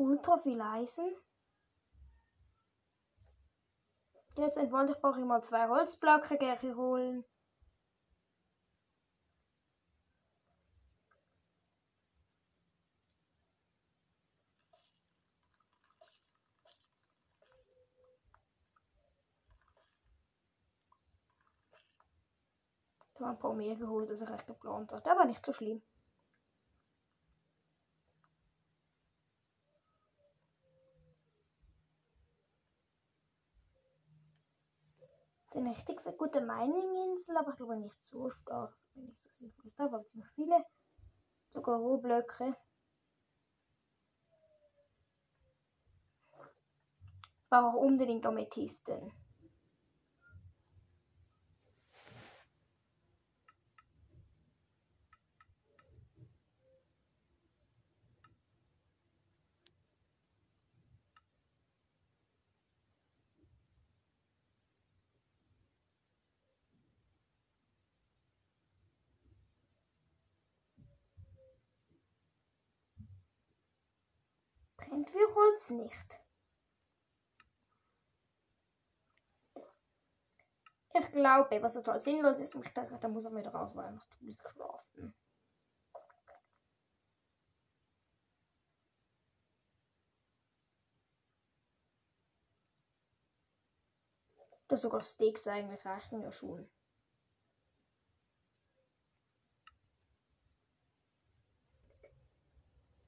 ultra 0.00 0.38
viel 0.38 0.60
Eisen. 0.60 1.14
Jetzt 4.36 4.56
wollte 4.56 4.92
ich 4.92 4.98
brauche 4.98 5.20
ich 5.20 5.26
mal 5.26 5.42
zwei 5.42 5.68
Holzblöcke 5.68 6.38
gerne 6.38 6.74
holen. 6.74 7.24
Ich 23.20 23.26
habe 23.26 23.36
ein 23.36 23.38
paar 23.38 23.52
mehr 23.52 23.76
geholt, 23.76 24.08
als 24.08 24.22
ich 24.22 24.30
echt 24.30 24.46
geplant 24.46 24.90
habe. 24.92 25.02
Der 25.02 25.14
war 25.14 25.26
nicht 25.26 25.44
so 25.44 25.52
schlimm. 25.52 25.82
eine 35.52 35.68
richtig 35.68 36.02
gute 36.16 36.40
Mining-Insel, 36.40 37.36
aber 37.36 37.50
ich 37.50 37.56
glaube 37.56 37.76
nicht 37.76 38.00
so 38.00 38.30
stark. 38.30 38.70
Das 38.70 38.86
bin 38.94 39.10
ich 39.10 39.20
so 39.20 39.28
sicher. 39.28 39.62
Es 39.66 39.78
aber 39.78 40.02
ziemlich 40.06 40.30
viele. 40.30 40.64
Sogar 41.50 41.78
Rohblöcke. 41.78 42.56
Ich 47.42 47.50
brauche 47.50 47.66
auch 47.66 47.82
unbedingt 47.82 48.24
Amethysten. 48.24 49.12
wir 75.20 75.36
uns 75.36 75.70
nicht. 75.70 76.20
Ich 80.92 81.12
glaube, 81.12 81.62
was 81.62 81.74
total 81.74 81.98
sinnlos 81.98 82.38
ist, 82.40 82.54
und 82.54 82.66
ich 82.66 82.72
da 82.74 83.08
muss 83.08 83.24
er 83.24 83.34
wieder 83.34 83.52
raus, 83.52 83.76
weil 83.76 83.86
er 83.86 83.92
noch 83.92 84.06
Tools 84.06 84.42
craften. 84.42 85.14
Dass 94.68 94.82
sogar 94.82 95.02
Steaks 95.02 95.46
eigentlich 95.46 95.84
reichen 95.84 96.20
ja 96.22 96.30
schon. 96.30 96.68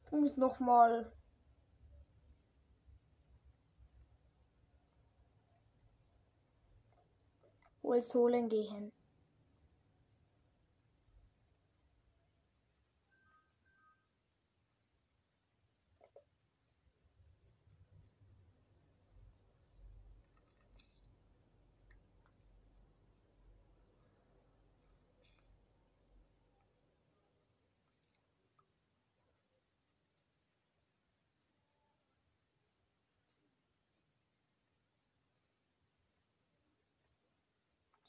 Ich 0.06 0.12
muss 0.12 0.36
nochmal 0.36 1.10
Holen 8.14 8.48
gehen. 8.48 8.92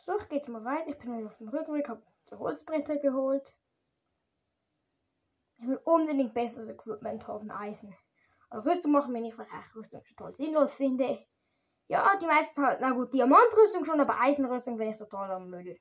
So, 0.05 0.17
jetzt 0.31 0.49
mal 0.49 0.65
weiter. 0.65 0.89
Ich 0.89 0.97
bin 0.97 1.25
auf 1.25 1.37
dem 1.37 1.47
Rückweg, 1.47 1.87
habe 1.87 2.03
zwei 2.23 2.37
Holzbretter 2.37 2.97
geholt. 2.97 3.55
Ich 5.59 5.65
will 5.65 5.79
unbedingt 5.85 6.33
besseres 6.33 6.67
Equipment 6.67 7.25
haben, 7.25 7.49
Eisen. 7.49 7.95
Aber 8.49 8.65
Rüstung 8.65 8.91
machen 8.91 9.13
wir 9.13 9.21
nicht, 9.21 9.37
weil 9.37 9.47
ich 9.47 9.75
Rüstung 9.77 10.03
total 10.03 10.35
sinnlos 10.35 10.75
finde. 10.75 11.25
Ja, 11.87 12.17
die 12.17 12.25
meisten 12.25 12.65
halt, 12.65 12.81
na 12.81 12.91
gut, 12.91 13.13
Diamantrüstung 13.13 13.85
schon, 13.85 14.01
aber 14.01 14.19
Eisenrüstung 14.19 14.77
finde 14.77 14.91
ich 14.91 14.99
total 14.99 15.31
am 15.31 15.49
Müll. 15.49 15.79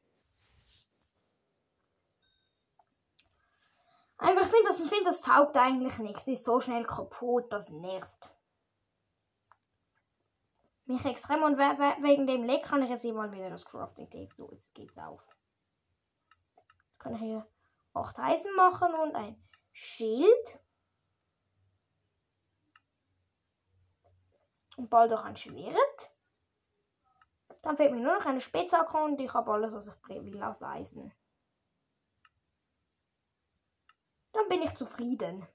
Einfach, 4.18 4.42
ich 4.42 4.50
finde 4.52 4.68
das, 4.68 4.78
find, 4.78 5.04
das 5.04 5.20
taugt 5.20 5.56
eigentlich 5.56 5.98
nichts. 5.98 6.28
Ist 6.28 6.44
so 6.44 6.61
schnell 6.61 6.85
kaputt, 6.85 7.52
das 7.52 7.68
nervt 7.70 8.32
mich 10.92 11.05
extrem 11.05 11.42
und 11.42 11.57
we 11.57 11.62
we 11.62 12.02
wegen 12.02 12.26
dem 12.26 12.44
Leck 12.44 12.64
kann 12.64 12.83
ich 12.83 12.90
jetzt 12.90 13.05
immer 13.05 13.31
wieder 13.33 13.50
das 13.50 13.64
Crafting 13.64 14.09
Tape. 14.11 14.35
So, 14.37 14.50
jetzt 14.52 14.72
geht's 14.74 14.96
auf. 14.96 15.26
Kann 16.98 17.14
ich 17.14 17.20
hier 17.20 17.46
8 17.94 18.18
Eisen 18.18 18.55
machen 18.55 18.94
und 18.94 19.14
ein 19.14 19.42
Schild. 19.72 20.61
Und 24.76 24.88
bald 24.88 25.12
auch 25.12 25.24
ein 25.24 25.37
Schwert. 25.37 26.16
Dann 27.62 27.76
fehlt 27.76 27.92
mir 27.92 28.00
nur 28.00 28.18
noch 28.18 28.26
eine 28.26 28.40
Spitzhacke 28.40 28.96
und 28.96 29.20
ich 29.20 29.33
habe 29.33 29.52
alles, 29.52 29.74
was 29.74 29.88
ich 29.88 30.09
will 30.09 30.42
aus 30.42 30.62
Eisen. 30.62 31.12
Dann 34.33 34.48
bin 34.48 34.62
ich 34.62 34.74
zufrieden. 34.74 35.46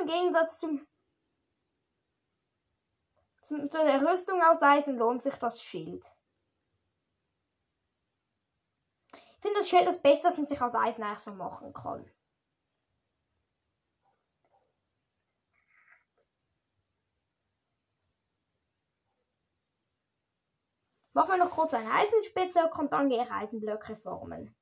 Im 0.00 0.06
Gegensatz 0.06 0.58
zum, 0.58 0.86
zum, 3.42 3.70
zu 3.70 3.78
der 3.78 4.02
Rüstung 4.02 4.42
aus 4.42 4.62
Eisen 4.62 4.96
lohnt 4.96 5.22
sich 5.22 5.34
das 5.36 5.62
Schild. 5.62 6.04
Ich 9.12 9.42
finde 9.42 9.60
das 9.60 9.68
Schild 9.68 9.86
das 9.86 10.02
Beste, 10.02 10.28
was 10.28 10.36
man 10.36 10.46
sich 10.46 10.60
aus 10.60 10.74
Eisen 10.74 11.02
eigentlich 11.02 11.18
so 11.20 11.32
machen 11.34 11.72
kann. 11.72 12.10
Machen 21.16 21.30
wir 21.30 21.38
noch 21.38 21.50
kurz 21.50 21.72
eine 21.72 21.90
Eisenspitze 21.90 22.70
und 22.76 22.92
dann 22.92 23.08
gehe 23.08 23.22
ich 23.22 23.30
Eisenblöcke 23.30 23.96
formen. 23.96 24.54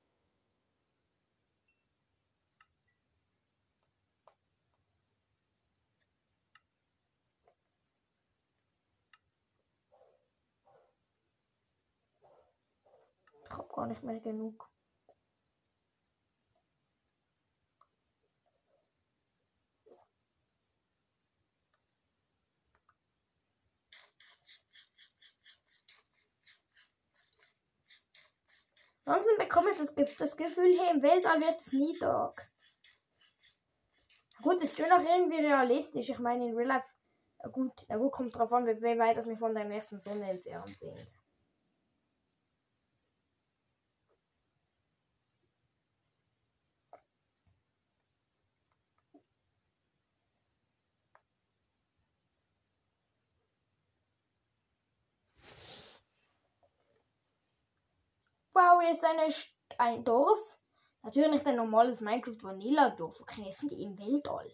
Gar 13.75 13.87
nicht 13.87 14.03
mehr 14.03 14.19
genug. 14.19 14.69
Langsam 29.07 29.37
bekomme 29.37 29.69
ich 29.69 29.77
das, 29.77 29.93
das 29.93 30.35
Gefühl, 30.35 30.73
hier 30.73 30.89
im 30.89 31.03
Weltall 31.03 31.39
wird 31.39 31.59
es 31.59 31.71
nie 31.71 31.95
Tag. 31.99 32.49
Gut, 34.41 34.61
ist 34.63 34.75
schon 34.75 34.91
auch 34.91 34.99
irgendwie 34.99 35.45
realistisch. 35.45 36.09
Ich 36.09 36.19
meine, 36.19 36.47
in 36.47 36.55
Real 36.55 36.67
Life, 36.69 36.87
gut, 37.51 37.87
gut 37.87 38.11
kommt 38.11 38.35
drauf 38.35 38.51
an, 38.51 38.65
wie 38.65 38.99
weit 38.99 39.17
das 39.17 39.27
wir 39.27 39.37
von 39.37 39.53
der 39.53 39.65
nächsten 39.65 39.99
Sonne 39.99 40.31
entfernt 40.31 40.75
sind. 40.79 41.24
Ist 58.91 59.03
eine 59.03 59.27
ein 59.77 60.03
Dorf. 60.03 60.39
Natürlich 61.03 61.45
ein 61.45 61.55
normales 61.55 62.01
Minecraft 62.01 62.41
Vanilla 62.41 62.89
Dorf. 62.91 63.19
Okay, 63.21 63.51
sind 63.51 63.71
die 63.71 63.83
im 63.83 63.97
Weltall. 63.97 64.51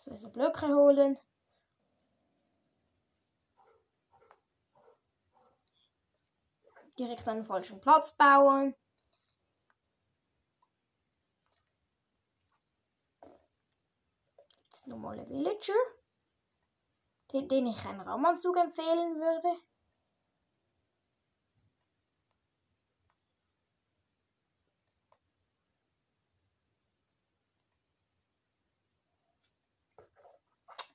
So, 0.00 0.12
also 0.12 0.30
Blöcke 0.30 0.66
holen. 0.68 1.18
Direkt 6.98 7.28
an 7.28 7.38
den 7.38 7.46
falschen 7.46 7.80
Platz 7.80 8.16
bauen. 8.16 8.74
Normale 14.88 15.28
Villager, 15.28 15.74
den, 17.32 17.48
den 17.48 17.66
ich 17.66 17.86
einen 17.86 18.00
Raumanzug 18.00 18.56
empfehlen 18.56 19.16
würde. 19.16 19.60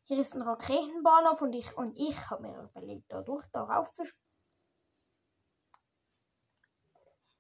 Hier 0.05 0.19
ist 0.19 0.35
ein 0.35 0.41
Raketenbahnhof 0.41 1.41
und 1.41 1.53
ich, 1.53 1.75
und 1.77 1.97
ich 1.97 2.29
habe 2.29 2.43
mir 2.43 2.61
überlegt, 2.61 3.11
da 3.11 3.21
durch 3.21 3.45
darauf 3.47 3.91
zu, 3.93 4.03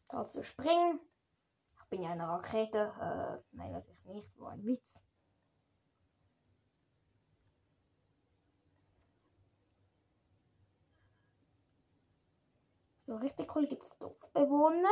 da 0.07 0.29
zu 0.29 0.43
springen. 0.43 0.99
Ich 1.77 1.89
bin 1.89 2.01
ja 2.01 2.11
eine 2.11 2.27
Rakete. 2.27 2.93
Äh, 2.99 3.43
nein, 3.51 3.73
natürlich 3.73 4.05
nicht, 4.05 4.39
war 4.39 4.53
ein 4.53 4.63
Witz. 4.63 5.02
So 13.05 13.17
richtig 13.17 13.53
cool 13.55 13.67
gibt 13.67 13.83
es 13.83 13.97
Dorfbewohner. 13.97 14.89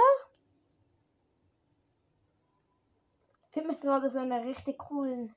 Ich 3.47 3.53
finde 3.53 3.69
mich 3.69 3.79
gerade 3.79 4.09
so 4.09 4.19
in 4.19 4.31
einer 4.31 4.45
richtig 4.45 4.77
coolen 4.77 5.35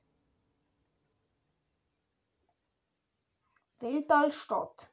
Weltallstadt. 3.79 4.89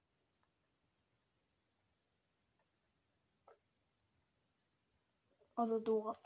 Also 5.56 5.78
Dorf. 5.80 6.18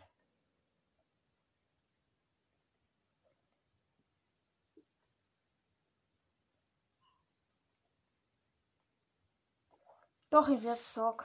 Doch, 10.31 10.49
ich 10.49 10.62
werde 10.62 10.81
sagen. 10.81 11.25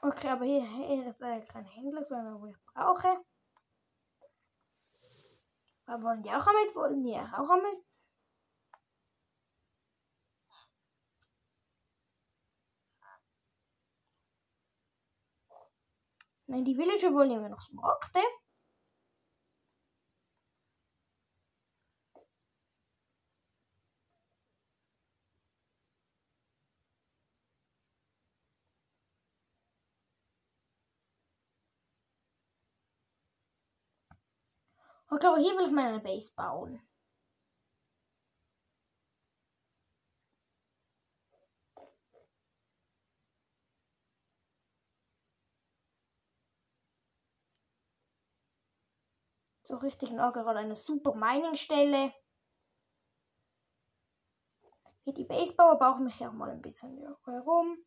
Okay, 0.00 0.28
aber 0.28 0.44
hier, 0.44 0.64
hier 0.64 1.06
ist 1.08 1.20
leider 1.20 1.44
kein 1.46 1.64
Händler, 1.64 2.04
sondern 2.04 2.40
wo 2.40 2.46
ich 2.46 2.56
brauche. 2.72 3.16
Aber 5.86 6.02
wollen 6.04 6.22
die 6.22 6.30
auch 6.30 6.46
mit? 6.46 6.74
Wollen 6.76 7.02
die 7.02 7.16
auch 7.16 7.56
mit? 7.56 7.84
Nein, 16.46 16.64
die 16.64 16.76
Villager 16.76 17.12
wollen 17.12 17.30
immer 17.30 17.48
noch 17.48 17.60
Okay, 35.10 35.26
aber 35.26 35.38
hier 35.38 35.56
will 35.56 35.66
ich 35.66 35.72
meine 35.72 36.00
Base 36.00 36.32
bauen. 36.34 36.80
So 49.62 49.76
richtig 49.76 50.10
nah 50.12 50.30
gerade 50.30 50.58
eine 50.60 50.74
super 50.74 51.14
Mining-Stelle. 51.14 52.12
Hier 55.04 55.14
die 55.14 55.24
Basebauer 55.24 55.78
brauchen 55.78 56.04
mich 56.04 56.18
ja 56.18 56.28
auch 56.28 56.32
mal 56.32 56.50
ein 56.50 56.62
bisschen 56.62 56.98
herum. 57.24 57.78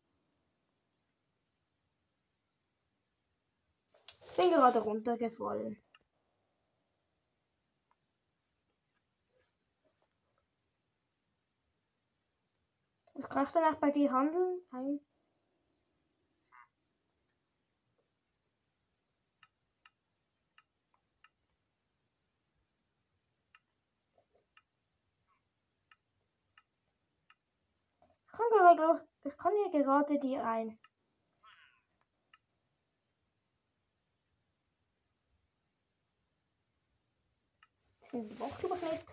Ich 4.24 4.36
bin 4.36 4.50
gerade 4.50 4.80
runtergefallen. 4.80 5.82
Ich 13.22 13.28
danach 13.52 13.76
bei 13.76 13.92
dir 13.92 14.10
handeln? 14.10 14.60
Nein. 14.72 15.00
Ich 28.26 28.32
kann, 28.32 28.48
gerade, 28.50 29.08
ich 29.22 29.36
kann 29.38 29.52
hier 29.70 29.84
gerade 29.84 30.18
dir 30.18 30.44
ein. 30.44 30.80
Sind 38.00 38.28
die 38.32 38.40
Woche 38.40 38.66
nicht. 38.66 39.06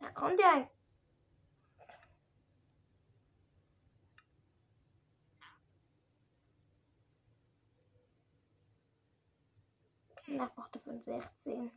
Ich 0.00 0.14
kann 0.14 0.36
dir 0.36 0.50
ein 0.50 0.75
Nachmachte 10.28 10.80
von 10.80 11.00
16. 11.00 11.70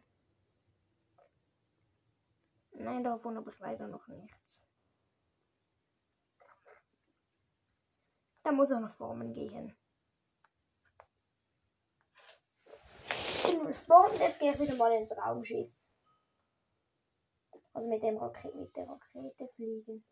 Nein, 2.71 3.03
davon 3.03 3.37
habe 3.37 3.51
ich 3.51 3.59
leider 3.59 3.87
noch 3.87 4.07
nichts. 4.07 4.63
Da 8.43 8.51
muss 8.51 8.71
er 8.71 8.79
nach 8.79 8.93
Formen 8.93 9.33
gehen. 9.33 9.75
Spawn, 13.73 14.11
jetzt 14.19 14.39
gehe 14.39 14.51
ich 14.53 14.59
wieder 14.59 14.75
mal 14.75 14.91
ins 14.93 15.15
Raumschiff. 15.15 15.71
Also 17.73 17.87
mit 17.87 18.01
dem 18.01 18.17
Rakete, 18.17 18.57
mit 18.57 18.75
der 18.75 18.87
Rakete 18.87 19.47
fliegen. 19.55 20.03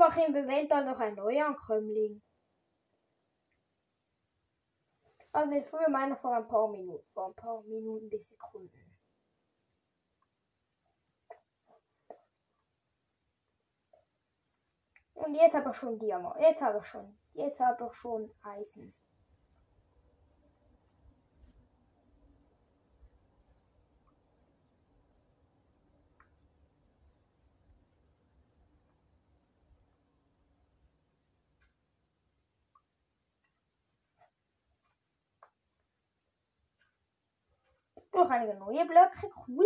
Wir 0.00 0.08
machen 0.08 0.34
im 0.34 0.48
Weltall 0.48 0.86
noch 0.86 0.98
ein 0.98 1.14
Neuankömmling. 1.14 2.22
Also 5.30 5.50
mit 5.50 5.66
früher 5.66 5.90
meiner 5.90 6.16
vor 6.16 6.34
ein 6.34 6.48
paar 6.48 6.68
Minuten, 6.68 7.06
vor 7.12 7.26
ein 7.26 7.34
paar 7.34 7.60
Minuten 7.64 8.08
bis 8.08 8.26
Sekunden. 8.26 8.98
Und 15.12 15.34
jetzt 15.34 15.54
habe 15.54 15.68
ich 15.68 15.76
schon 15.76 15.98
Diamant. 15.98 16.40
Jetzt 16.40 16.62
habe 16.62 16.78
ich 16.78 16.86
schon. 16.86 17.20
Jetzt 17.34 17.60
habe 17.60 17.84
ich 17.84 17.92
schon 17.92 18.32
Eisen. 18.40 18.99
Noch 38.20 38.28
einige 38.28 38.54
neue 38.54 38.84
Blöcke, 38.84 39.30
cool. 39.48 39.64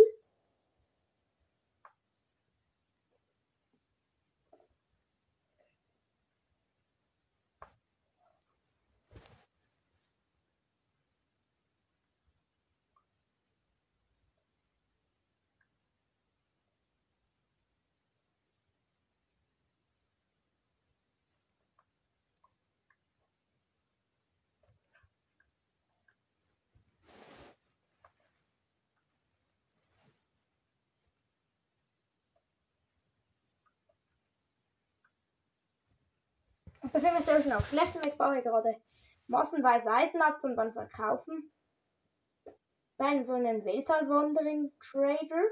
Ist 36.93 37.43
schon 37.43 37.51
auf 37.53 37.67
schlechten 37.67 38.03
Weg, 38.03 38.17
baue 38.17 38.37
ich 38.37 38.43
gerade 38.43 38.75
massenweise 39.27 39.89
Eisen 39.89 40.21
ab 40.21 40.41
zum 40.41 40.55
dann 40.55 40.71
verkaufen. 40.71 41.51
Bei 42.97 43.19
so 43.21 43.33
einem 43.33 43.65
Weltallwandering 43.65 44.71
Trader. 44.79 45.43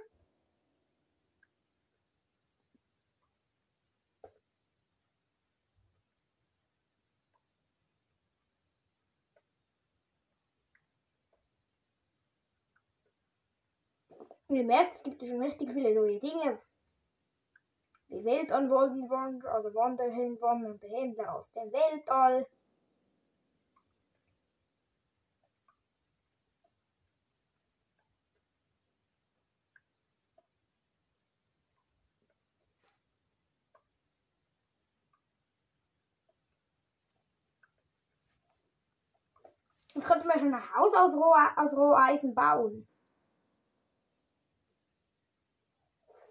Und 14.48 14.56
ihr 14.58 14.66
merkt, 14.66 14.98
es 14.98 15.04
gibt 15.04 15.26
schon 15.26 15.42
richtig 15.42 15.72
viele 15.72 15.96
neue 15.96 16.20
Dinge, 16.20 16.62
die 18.14 18.24
Welt 18.26 18.52
an 18.52 18.70
wollen 18.70 19.10
wollen, 19.10 19.44
also 19.48 19.74
wanderhin 19.74 20.40
wollen 20.40 20.66
und 20.66 20.80
behindern 20.80 21.28
aus 21.30 21.52
dem 21.52 21.72
Weltall. 21.72 22.46
Dann 39.96 40.04
könnte 40.04 40.28
man 40.28 40.40
schon 40.40 40.54
ein 40.54 40.76
Haus 40.76 40.94
aus 40.94 41.76
Roheisen 41.76 42.36
bauen. 42.36 42.88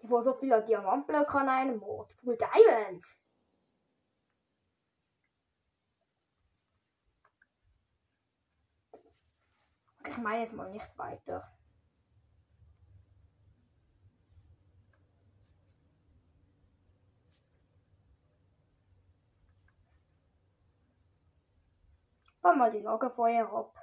Ich 0.03 0.11
war 0.11 0.21
so 0.21 0.33
viele 0.33 0.61
Diamantblöcke 0.61 1.39
an 1.39 1.47
einem 1.47 1.81
Ort. 1.81 2.11
Full 2.23 2.37
Diamond. 2.37 3.05
Ich 10.05 10.17
meine 10.17 10.41
jetzt 10.41 10.51
mal 10.53 10.69
nicht 10.69 10.97
weiter. 10.97 11.49
Fahr 22.41 22.55
mal 22.57 22.71
die 22.71 22.79
Lagerfeuer 22.79 23.49
ab. 23.49 23.82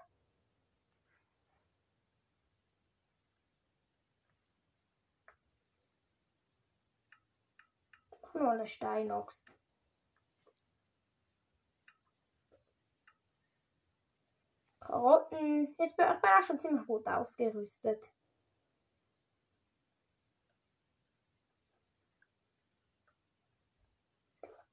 Eine 8.34 8.66
Steinaxt. 8.66 9.54
Karotten. 14.80 15.74
Jetzt 15.78 15.96
bin 15.96 16.06
ich 16.06 16.24
auch 16.24 16.42
schon 16.42 16.60
ziemlich 16.60 16.86
gut 16.86 17.06
ausgerüstet. 17.06 18.10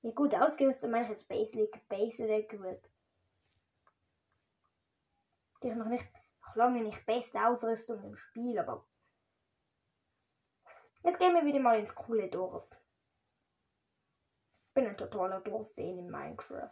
Wie 0.02 0.14
gut 0.14 0.34
ausgerüstet 0.34 0.90
meine 0.90 1.04
ich 1.04 1.10
jetzt 1.10 1.28
Basic, 1.28 1.88
Basic 1.90 2.50
Grip. 2.50 2.90
Die 5.62 5.70
ich 5.70 5.76
noch 5.76 5.88
nicht, 5.88 6.08
noch 6.42 6.56
lange 6.56 6.82
nicht 6.84 7.06
beste 7.06 7.46
Ausrüstung 7.46 8.02
im 8.04 8.16
Spiel, 8.16 8.58
aber 8.60 8.86
jetzt 11.04 11.20
gehen 11.20 11.34
wir 11.34 11.44
wieder 11.44 11.60
mal 11.60 11.80
ins 11.80 11.94
coole 11.94 12.30
Dorf. 12.30 12.70
Ich 14.78 14.84
bin 14.84 14.92
ein 14.92 14.96
totaler 14.98 15.40
Dorffan 15.42 15.98
in 15.98 16.12
Minecraft. 16.12 16.70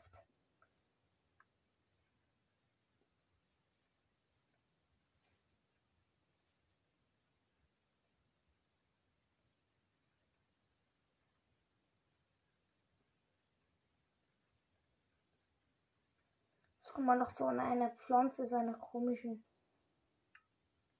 Suche 16.77 17.01
mal 17.01 17.17
noch 17.17 17.31
so 17.31 17.47
eine 17.47 17.89
Pflanze, 18.05 18.45
so 18.45 18.57
eine 18.57 18.73
komische, 18.73 19.39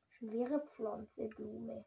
schwere 0.10 0.60
Pflanze, 0.74 1.28
Blume. 1.28 1.86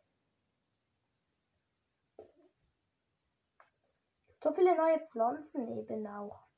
So 4.48 4.54
viele 4.54 4.74
neue 4.74 4.98
Pflanzen 5.08 5.68
eben 5.76 6.06
auch. 6.06 6.48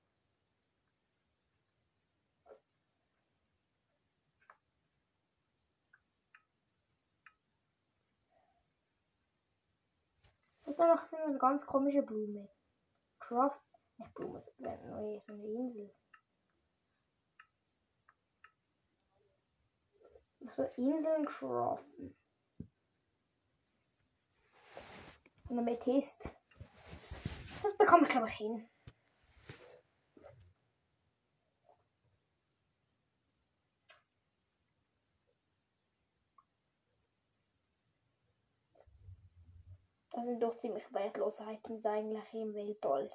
Und 10.62 10.78
dann 10.78 10.94
noch 10.94 11.12
eine 11.12 11.36
ganz 11.38 11.66
komische 11.66 12.02
Blume. 12.02 12.48
Craft, 13.18 13.60
nicht 13.96 14.14
Blume, 14.14 14.38
so 14.38 14.52
eine 15.32 15.48
Insel. 15.48 15.92
so 20.52 20.62
Inseln 20.76 21.26
craften. 21.26 22.16
Und 25.48 25.58
Amethyst. 25.58 26.30
Das 27.62 27.76
bekomme 27.76 28.04
ich 28.04 28.08
glaube 28.08 28.28
ich 28.28 28.34
hin. 28.34 28.68
Das 40.12 40.24
sind 40.24 40.42
doch 40.42 40.58
ziemlich 40.58 40.92
wertlose 40.92 41.42
Items 41.44 41.84
eigentlich 41.86 42.34
im 42.34 42.52
Weltall. 42.52 43.10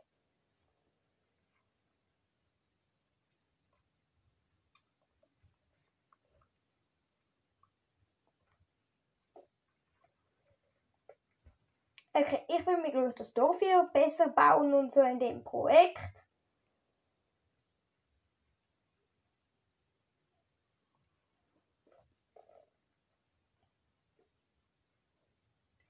Okay, 12.18 12.46
ich 12.48 12.66
will 12.66 12.78
mir 12.78 12.92
glaube 12.92 13.14
das 13.18 13.34
Dorf 13.34 13.60
hier 13.60 13.90
besser 13.92 14.30
bauen 14.30 14.74
und 14.74 14.94
so 14.94 15.02
in 15.02 15.20
dem 15.20 15.44
Projekt. 15.44 16.00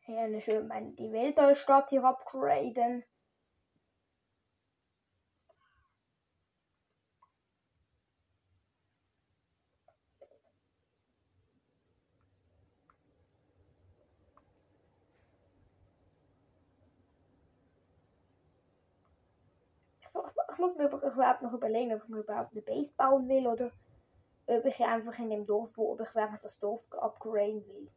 Ja, 0.07 0.41
schön 0.41 0.67
meine, 0.67 0.93
die 0.93 1.11
Weltallstadt 1.11 1.91
hier 1.91 2.03
upgraden. 2.03 3.03
Überhaupt 20.74 21.41
noch 21.41 21.53
überlegen, 21.53 21.93
ob 21.93 22.07
mir 22.09 22.20
überhaupt 22.20 22.51
eine 22.53 22.61
Base 22.61 22.91
bauen 22.97 23.28
will 23.28 23.47
oder 23.47 23.72
ob 24.47 24.66
ich 24.66 24.80
einfach 24.84 25.18
in 25.20 25.30
dem 25.30 25.45
Dorf, 25.45 25.72
wo 25.76 25.97
ich 26.01 26.16
während 26.16 26.43
das 26.43 26.59
Dorf 26.59 26.82
upgraden 26.91 27.66
will. 27.68 27.89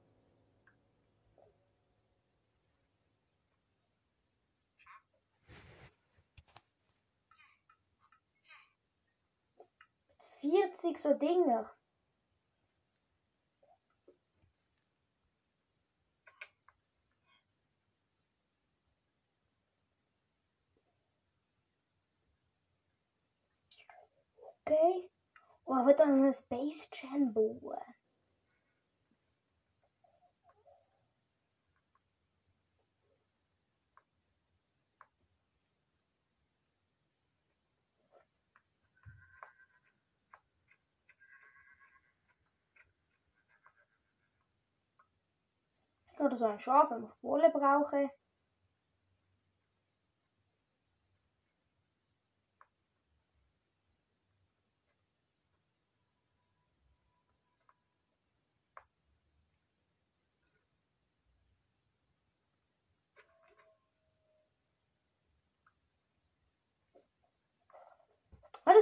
Vierzig 10.41 10.99
so 10.99 11.15
Dinger. 11.15 11.69
Okay. 24.69 25.09
Oh, 25.65 25.85
wat 25.85 25.97
dan 25.97 26.23
een 26.23 26.33
Space 26.33 26.87
Jam 26.91 27.33
boer. 27.33 27.97
Ik 46.07 46.19
had 46.19 46.33
er 46.33 46.39
zo'n 46.39 46.61
Schaf 46.61 46.91
en 46.91 47.13
Wolle 47.21 47.51
brauchen. 47.51 48.13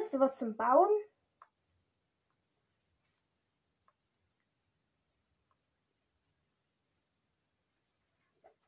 Hattest 0.06 0.14
du 0.14 0.20
was 0.20 0.36
zum 0.36 0.56
Bauen? 0.56 0.88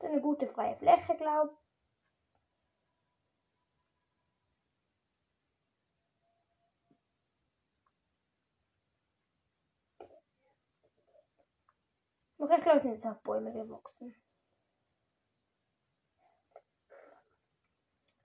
Eine 0.01 0.19
gute 0.19 0.47
freie 0.47 0.75
Fläche, 0.75 1.15
glaube 1.15 1.55
Noch 12.37 12.49
ich 12.49 12.61
glaube, 12.61 12.79
sind 12.79 12.91
jetzt 12.93 13.05
auch 13.05 13.15
Bäume 13.21 13.53
gewachsen. 13.53 14.13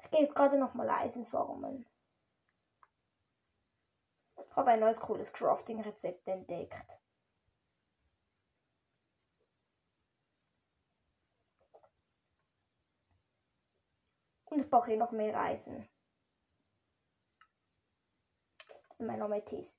Ich 0.02 0.10
gehe 0.10 0.20
jetzt 0.20 0.34
gerade 0.34 0.58
noch 0.58 0.74
mal 0.74 0.90
Eisen 0.90 1.26
formen. 1.26 1.86
Habe 4.56 4.70
ein 4.70 4.80
neues 4.80 5.00
cooles 5.00 5.32
Crafting-Rezept 5.32 6.26
entdeckt. 6.28 6.74
Und 14.54 14.60
ich 14.60 14.70
brauche 14.70 14.86
hier 14.86 14.96
noch 14.96 15.10
mehr 15.10 15.36
Eisen. 15.36 15.88
Mein 18.98 19.20
Amethyst. 19.20 19.74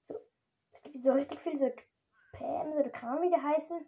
So, 0.00 0.18
es 0.72 0.81
so 1.00 1.12
richtig 1.12 1.40
viel 1.40 1.56
so 1.56 1.70
Pams 2.32 2.76
oder 2.76 2.90
kann 2.90 3.22
wie 3.22 3.30
die 3.30 3.40
heißen. 3.40 3.86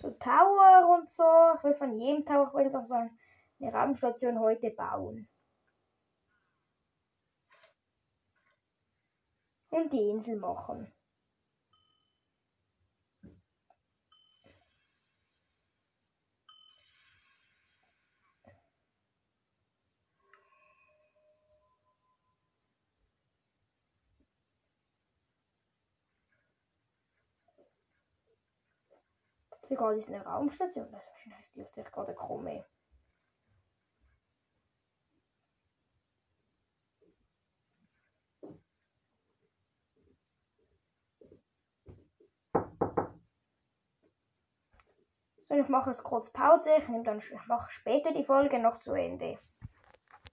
So 0.00 0.10
Tower 0.12 0.98
und 0.98 1.10
so. 1.10 1.24
Ich 1.56 1.64
will 1.64 1.74
von 1.74 1.98
jedem 1.98 2.24
Tower, 2.24 2.48
ich 2.48 2.54
will 2.54 2.64
jetzt 2.64 2.76
auch 2.76 2.84
so 2.84 2.94
eine 2.94 3.72
Raumstation 3.72 4.38
heute 4.38 4.70
bauen. 4.70 5.28
Und 9.70 9.92
die 9.92 10.08
Insel 10.08 10.36
machen. 10.36 10.92
Sogar 29.68 29.92
ist 29.92 30.08
eine 30.08 30.24
Raumstation. 30.24 30.90
Das 30.90 31.02
ist 31.42 31.54
die, 31.54 31.62
aus 31.62 31.72
der 31.72 31.84
ich 31.84 31.92
gerade 31.92 32.14
komme. 32.14 32.64
So, 45.48 45.54
ich 45.54 45.68
mache 45.68 45.90
jetzt 45.90 46.02
kurz 46.02 46.30
Pause. 46.30 46.70
Ich, 46.78 46.88
nehme 46.88 47.04
dann, 47.04 47.18
ich 47.18 47.46
mache 47.46 47.70
später 47.70 48.12
die 48.12 48.24
Folge 48.24 48.58
noch 48.58 48.78
zu 48.80 48.94
Ende. 48.94 49.38